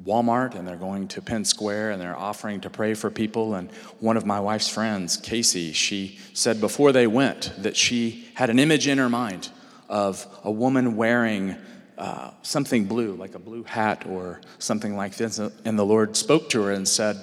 Walmart 0.00 0.54
and 0.54 0.66
they're 0.66 0.76
going 0.76 1.06
to 1.08 1.22
Penn 1.22 1.44
Square 1.44 1.92
and 1.92 2.00
they're 2.00 2.16
offering 2.16 2.60
to 2.62 2.70
pray 2.70 2.94
for 2.94 3.10
people. 3.10 3.54
And 3.54 3.70
one 4.00 4.16
of 4.16 4.24
my 4.24 4.40
wife's 4.40 4.68
friends, 4.68 5.16
Casey, 5.16 5.72
she 5.72 6.18
said 6.32 6.60
before 6.60 6.92
they 6.92 7.06
went 7.06 7.52
that 7.58 7.76
she 7.76 8.26
had 8.34 8.50
an 8.50 8.58
image 8.58 8.88
in 8.88 8.98
her 8.98 9.08
mind 9.08 9.50
of 9.88 10.26
a 10.44 10.50
woman 10.50 10.96
wearing 10.96 11.56
uh, 11.98 12.30
something 12.42 12.86
blue, 12.86 13.14
like 13.14 13.34
a 13.34 13.38
blue 13.38 13.62
hat 13.64 14.06
or 14.06 14.40
something 14.58 14.96
like 14.96 15.16
this. 15.16 15.38
And 15.38 15.78
the 15.78 15.84
Lord 15.84 16.16
spoke 16.16 16.48
to 16.50 16.62
her 16.62 16.72
and 16.72 16.88
said, 16.88 17.16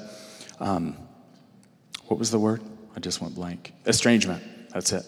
um, 0.59 0.95
What 2.05 2.19
was 2.19 2.31
the 2.31 2.39
word? 2.39 2.61
I 2.95 2.99
just 2.99 3.19
went 3.19 3.35
blank. 3.35 3.73
Estrangement. 3.85 4.43
That's 4.73 4.91
it. 4.93 5.05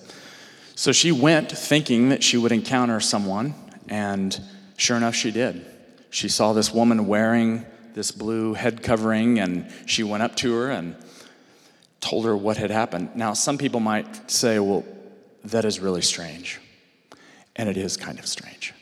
So 0.75 0.91
she 0.91 1.11
went 1.11 1.51
thinking 1.51 2.09
that 2.09 2.23
she 2.23 2.37
would 2.37 2.51
encounter 2.51 2.99
someone, 2.99 3.53
and 3.87 4.37
sure 4.77 4.97
enough, 4.97 5.13
she 5.13 5.29
did 5.29 5.70
she 6.11 6.29
saw 6.29 6.53
this 6.53 6.73
woman 6.73 7.07
wearing 7.07 7.65
this 7.93 8.11
blue 8.11 8.53
head 8.53 8.83
covering, 8.83 9.39
and 9.39 9.71
she 9.85 10.03
went 10.03 10.21
up 10.21 10.35
to 10.35 10.53
her 10.53 10.69
and 10.69 10.95
told 12.01 12.25
her 12.25 12.35
what 12.35 12.57
had 12.57 12.69
happened. 12.69 13.15
Now, 13.15 13.33
some 13.33 13.57
people 13.57 13.79
might 13.79 14.29
say, 14.29 14.59
well, 14.59 14.83
that 15.45 15.65
is 15.65 15.79
really 15.79 16.01
strange. 16.01 16.59
And 17.55 17.67
it 17.69 17.77
is 17.77 17.97
kind 17.97 18.19
of 18.19 18.27
strange. 18.27 18.73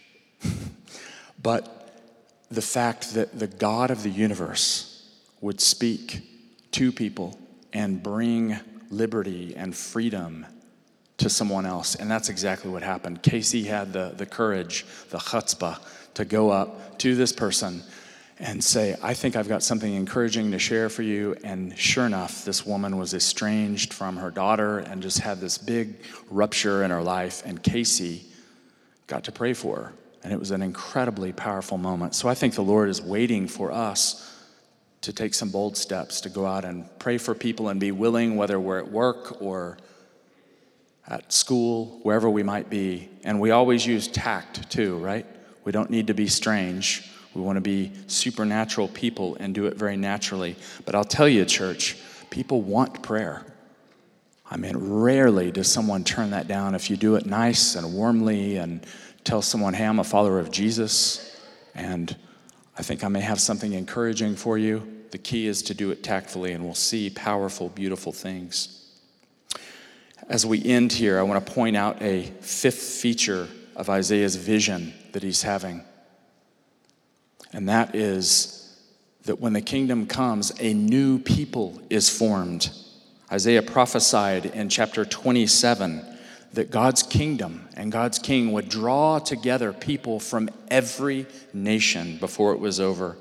but 1.41 2.03
the 2.49 2.61
fact 2.61 3.13
that 3.13 3.37
the 3.37 3.47
God 3.47 3.91
of 3.91 4.03
the 4.03 4.09
universe 4.09 5.07
would 5.41 5.61
speak 5.61 6.21
to 6.71 6.91
people 6.91 7.39
and 7.73 8.01
bring 8.01 8.59
liberty 8.89 9.55
and 9.55 9.75
freedom 9.75 10.45
to 11.17 11.29
someone 11.29 11.65
else. 11.65 11.95
And 11.95 12.09
that's 12.09 12.29
exactly 12.29 12.71
what 12.71 12.81
happened. 12.81 13.21
Casey 13.21 13.63
had 13.63 13.93
the, 13.93 14.13
the 14.15 14.25
courage, 14.25 14.85
the 15.09 15.17
chutzpah, 15.17 15.79
to 16.19 16.25
go 16.25 16.49
up 16.49 16.99
to 16.99 17.15
this 17.15 17.31
person 17.31 17.81
and 18.39 18.61
say, 18.61 18.93
I 19.01 19.13
think 19.13 19.37
I've 19.37 19.47
got 19.47 19.63
something 19.63 19.93
encouraging 19.93 20.51
to 20.51 20.59
share 20.59 20.89
for 20.89 21.01
you. 21.01 21.37
And 21.45 21.77
sure 21.77 22.05
enough, 22.05 22.43
this 22.43 22.65
woman 22.65 22.97
was 22.97 23.13
estranged 23.13 23.93
from 23.93 24.17
her 24.17 24.29
daughter 24.29 24.79
and 24.79 25.01
just 25.01 25.19
had 25.19 25.39
this 25.39 25.57
big 25.57 25.95
rupture 26.29 26.83
in 26.83 26.91
her 26.91 27.01
life. 27.01 27.41
And 27.45 27.63
Casey 27.63 28.25
got 29.07 29.23
to 29.25 29.31
pray 29.31 29.53
for 29.53 29.75
her. 29.77 29.93
And 30.21 30.33
it 30.33 30.39
was 30.39 30.51
an 30.51 30.61
incredibly 30.61 31.31
powerful 31.31 31.77
moment. 31.77 32.15
So 32.15 32.27
I 32.27 32.35
think 32.35 32.53
the 32.53 32.63
Lord 32.63 32.89
is 32.89 33.01
waiting 33.01 33.47
for 33.47 33.71
us 33.71 34.29
to 35.01 35.13
take 35.13 35.33
some 35.33 35.49
bold 35.49 35.77
steps 35.77 36.19
to 36.21 36.29
go 36.29 36.45
out 36.45 36.65
and 36.65 36.85
pray 36.99 37.17
for 37.17 37.33
people 37.33 37.69
and 37.69 37.79
be 37.79 37.93
willing, 37.93 38.35
whether 38.35 38.59
we're 38.59 38.79
at 38.79 38.91
work 38.91 39.41
or 39.41 39.77
at 41.07 41.31
school, 41.31 42.01
wherever 42.03 42.29
we 42.29 42.43
might 42.43 42.69
be. 42.69 43.07
And 43.23 43.39
we 43.39 43.51
always 43.51 43.85
use 43.85 44.09
tact 44.09 44.69
too, 44.69 44.97
right? 44.97 45.25
We 45.69 45.73
don't 45.73 45.91
need 45.91 46.07
to 46.07 46.15
be 46.15 46.25
strange. 46.25 47.07
We 47.35 47.43
want 47.43 47.57
to 47.57 47.61
be 47.61 47.91
supernatural 48.07 48.87
people 48.87 49.37
and 49.39 49.53
do 49.53 49.67
it 49.67 49.75
very 49.75 49.97
naturally. 49.97 50.55
But 50.83 50.95
I'll 50.95 51.03
tell 51.03 51.29
you, 51.29 51.45
church, 51.45 51.95
people 52.31 52.63
want 52.63 53.03
prayer. 53.03 53.45
I 54.49 54.57
mean, 54.57 54.75
rarely 54.75 55.51
does 55.51 55.71
someone 55.71 56.03
turn 56.03 56.31
that 56.31 56.47
down 56.47 56.73
if 56.73 56.89
you 56.89 56.97
do 56.97 57.17
it 57.17 57.27
nice 57.27 57.75
and 57.75 57.93
warmly 57.93 58.57
and 58.57 58.83
tell 59.23 59.43
someone, 59.43 59.75
hey, 59.75 59.85
I'm 59.85 59.99
a 59.99 60.03
follower 60.03 60.39
of 60.39 60.49
Jesus, 60.49 61.39
and 61.75 62.15
I 62.75 62.81
think 62.81 63.03
I 63.03 63.07
may 63.07 63.21
have 63.21 63.39
something 63.39 63.73
encouraging 63.73 64.37
for 64.37 64.57
you. 64.57 64.91
The 65.11 65.19
key 65.19 65.45
is 65.45 65.61
to 65.61 65.75
do 65.75 65.91
it 65.91 66.01
tactfully, 66.01 66.53
and 66.53 66.63
we'll 66.65 66.73
see 66.73 67.11
powerful, 67.11 67.69
beautiful 67.69 68.11
things. 68.11 68.91
As 70.29 70.47
we 70.47 70.65
end 70.65 70.93
here, 70.93 71.19
I 71.19 71.21
want 71.21 71.45
to 71.45 71.53
point 71.53 71.77
out 71.77 72.01
a 72.01 72.23
fifth 72.41 72.81
feature 72.81 73.47
of 73.79 73.89
Isaiah's 73.89 74.35
vision 74.35 74.93
that 75.13 75.23
he's 75.23 75.41
having. 75.41 75.83
And 77.53 77.69
that 77.69 77.95
is 77.95 78.77
that 79.23 79.39
when 79.39 79.53
the 79.53 79.61
kingdom 79.61 80.05
comes, 80.05 80.51
a 80.59 80.73
new 80.73 81.17
people 81.17 81.81
is 81.89 82.09
formed. 82.09 82.69
Isaiah 83.31 83.63
prophesied 83.63 84.47
in 84.47 84.67
chapter 84.67 85.05
27 85.05 86.05
that 86.53 86.71
God's 86.71 87.03
kingdom 87.03 87.69
and 87.77 87.89
God's 87.89 88.19
king 88.19 88.51
would 88.51 88.67
draw 88.67 89.17
together 89.19 89.71
people 89.71 90.19
from 90.19 90.49
every 90.67 91.25
nation 91.53 92.17
before 92.17 92.51
it 92.51 92.59
was 92.59 92.81
over, 92.81 93.15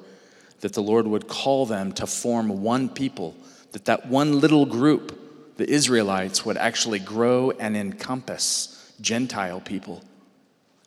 that 0.60 0.72
the 0.72 0.82
Lord 0.82 1.06
would 1.06 1.28
call 1.28 1.66
them 1.66 1.92
to 1.92 2.06
form 2.06 2.62
one 2.62 2.88
people, 2.88 3.36
that 3.72 3.84
that 3.84 4.08
one 4.08 4.40
little 4.40 4.66
group, 4.66 5.56
the 5.56 5.70
Israelites, 5.70 6.44
would 6.44 6.56
actually 6.56 6.98
grow 6.98 7.52
and 7.52 7.76
encompass 7.76 8.92
Gentile 9.00 9.60
people, 9.60 10.02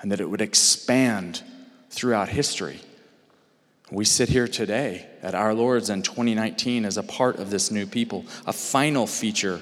and 0.02 0.12
that 0.12 0.20
it 0.20 0.30
would 0.30 0.42
expand 0.42 1.44
throughout 1.90 2.30
history. 2.30 2.82
We 3.92 4.06
sit 4.06 4.30
here 4.30 4.48
today 4.48 5.06
at 5.22 5.36
Our 5.36 5.54
Lord's 5.54 5.90
in 5.90 6.02
2019 6.02 6.86
as 6.86 6.98
a 6.98 7.04
part 7.04 7.40
of 7.40 7.50
this 7.50 7.72
new 7.72 7.86
people. 7.86 8.26
A 8.48 8.54
final 8.54 9.06
feature 9.06 9.62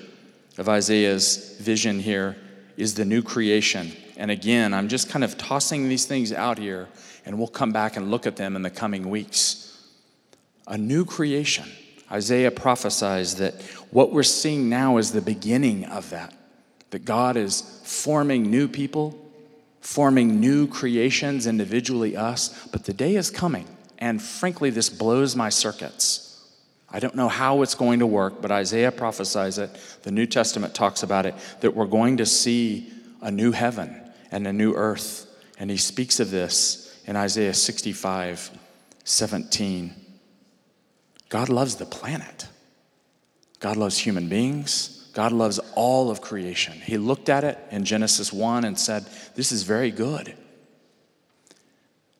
of 0.58 0.70
Isaiah's 0.70 1.58
vision 1.60 2.00
here 2.00 2.38
is 2.78 2.94
the 2.94 3.06
new 3.06 3.24
creation. 3.24 3.92
And 4.18 4.30
again, 4.30 4.74
I'm 4.74 4.88
just 4.88 5.10
kind 5.10 5.24
of 5.24 5.38
tossing 5.38 5.90
these 5.90 6.06
things 6.06 6.32
out 6.32 6.60
here, 6.60 6.88
and 7.26 7.38
we'll 7.38 7.48
come 7.48 7.72
back 7.72 7.98
and 7.98 8.12
look 8.12 8.28
at 8.28 8.36
them 8.36 8.56
in 8.56 8.62
the 8.62 8.70
coming 8.70 9.10
weeks. 9.10 9.66
A 10.68 10.78
new 10.78 11.06
creation. 11.06 11.66
Isaiah 12.12 12.52
prophesies 12.52 13.36
that 13.36 13.62
what 13.92 14.12
we're 14.12 14.24
seeing 14.24 14.70
now 14.70 14.98
is 14.98 15.12
the 15.12 15.22
beginning 15.22 15.86
of 15.86 16.10
that. 16.12 16.34
That 16.92 17.06
God 17.06 17.36
is 17.36 17.82
forming 17.84 18.52
new 18.52 18.68
people, 18.68 19.29
forming 19.82 20.40
new 20.40 20.68
creations, 20.68 21.48
individually 21.48 22.16
us, 22.16 22.68
but 22.68 22.86
the 22.86 22.94
day 22.94 23.16
is 23.16 23.30
coming 23.30 23.68
and 24.00 24.22
frankly, 24.22 24.70
this 24.70 24.90
blows 24.90 25.36
my 25.36 25.50
circuits. 25.50 26.26
I 26.90 27.00
don't 27.00 27.16
know 27.16 27.28
how 27.28 27.62
it's 27.62 27.76
going 27.76 28.00
to 28.00 28.08
work, 28.08 28.42
but 28.42 28.50
Isaiah 28.50 28.92
prophesies 28.92 29.58
it. 29.60 29.70
The 30.04 30.12
New 30.12 30.26
Testament 30.26 30.74
talks 30.74 31.04
about 31.04 31.26
it 31.26 31.36
that 31.60 31.76
we're 31.76 31.86
going 31.86 32.18
to 32.18 32.26
see 32.26 32.92
a 33.22 33.30
new 33.30 33.52
heaven 33.52 34.02
and 34.32 34.48
a 34.48 34.54
new 34.54 34.74
earth. 34.74 35.28
And 35.60 35.70
he 35.70 35.78
speaks 35.78 36.20
of 36.20 36.32
this 36.32 37.00
in 37.06 37.16
Isaiah 37.16 37.54
65 37.54 38.52
17. 39.04 39.94
God 41.30 41.50
loves 41.50 41.76
the 41.76 41.86
planet, 41.86 42.48
God 43.60 43.76
loves 43.76 43.98
human 43.98 44.30
beings. 44.30 44.96
God 45.14 45.32
loves 45.32 45.60
all 45.76 46.12
of 46.12 46.22
creation. 46.22 46.74
He 46.74 46.98
looked 46.98 47.30
at 47.30 47.44
it 47.44 47.58
in 47.72 47.84
Genesis 47.84 48.32
1 48.32 48.64
and 48.64 48.78
said, 48.78 49.06
This 49.36 49.52
is 49.52 49.64
very 49.64 49.92
good. 49.92 50.36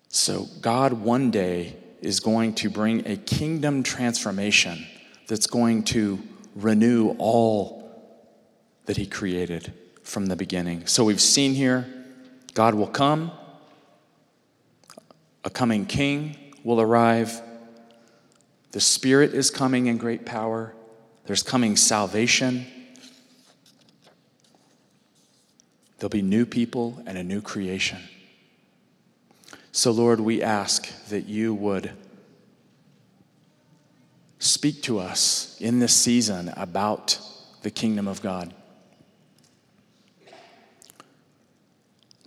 So, 0.10 0.48
God 0.62 0.94
one 0.94 1.30
day 1.30 1.78
is 2.02 2.20
going 2.20 2.56
to 2.56 2.70
bring 2.70 3.06
a 3.06 3.16
kingdom 3.16 3.84
transformation 3.84 4.86
that's 5.28 5.46
going 5.46 5.84
to 5.84 6.20
renew 6.56 7.16
all 7.20 7.80
that 8.86 8.98
He 8.98 9.06
created 9.06 9.72
from 10.02 10.26
the 10.26 10.36
beginning. 10.36 10.88
So, 10.88 11.04
we've 11.04 11.22
seen 11.22 11.54
here 11.54 11.88
God 12.56 12.74
will 12.74 12.88
come, 12.88 13.32
a 15.44 15.50
coming 15.52 15.86
king 15.86 16.36
will 16.64 16.82
arrive, 16.82 17.40
the 18.72 18.82
Spirit 18.82 19.34
is 19.34 19.52
coming 19.52 19.86
in 19.86 19.98
great 19.98 20.26
power, 20.26 20.74
there's 21.26 21.44
coming 21.44 21.76
salvation. 21.76 22.66
There'll 26.00 26.10
be 26.10 26.22
new 26.22 26.46
people 26.46 27.04
and 27.06 27.18
a 27.18 27.24
new 27.24 27.42
creation. 27.42 28.00
So, 29.74 29.92
Lord, 29.92 30.22
we 30.22 30.42
ask 30.42 30.88
that 31.10 31.28
you 31.28 31.54
would 31.54 31.92
speak 34.40 34.82
to 34.84 35.00
us 35.00 35.58
in 35.60 35.80
this 35.80 35.94
season 35.94 36.54
about 36.56 37.20
the 37.64 37.70
kingdom 37.70 38.08
of 38.08 38.22
God. 38.22 38.54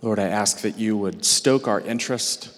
Lord, 0.01 0.19
I 0.19 0.27
ask 0.27 0.61
that 0.61 0.77
you 0.77 0.95
would 0.95 1.25
stoke 1.25 1.67
our 1.67 1.81
interest, 1.81 2.55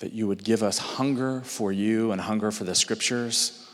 that 0.00 0.12
you 0.12 0.26
would 0.26 0.44
give 0.44 0.62
us 0.62 0.78
hunger 0.78 1.40
for 1.42 1.72
you 1.72 2.12
and 2.12 2.20
hunger 2.20 2.50
for 2.50 2.64
the 2.64 2.74
scriptures, 2.74 3.66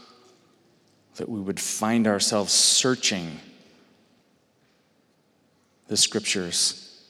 that 1.16 1.28
we 1.28 1.40
would 1.40 1.58
find 1.58 2.06
ourselves 2.06 2.52
searching 2.52 3.40
the 5.90 5.96
scriptures 5.96 7.04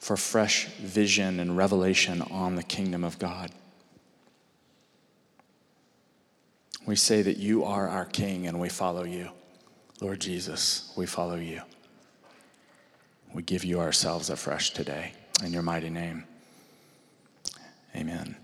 for 0.00 0.16
fresh 0.16 0.66
vision 0.78 1.38
and 1.38 1.56
revelation 1.56 2.20
on 2.22 2.56
the 2.56 2.62
kingdom 2.64 3.04
of 3.04 3.20
God. 3.20 3.52
We 6.86 6.96
say 6.96 7.22
that 7.22 7.36
you 7.36 7.62
are 7.62 7.86
our 7.86 8.04
King 8.04 8.48
and 8.48 8.58
we 8.58 8.68
follow 8.68 9.04
you. 9.04 9.28
Lord 10.00 10.20
Jesus, 10.20 10.92
we 10.96 11.06
follow 11.06 11.36
you. 11.36 11.62
We 13.32 13.44
give 13.44 13.64
you 13.64 13.78
ourselves 13.78 14.28
afresh 14.28 14.72
today 14.72 15.12
in 15.44 15.52
your 15.52 15.62
mighty 15.62 15.88
name. 15.88 16.24
Amen. 17.94 18.34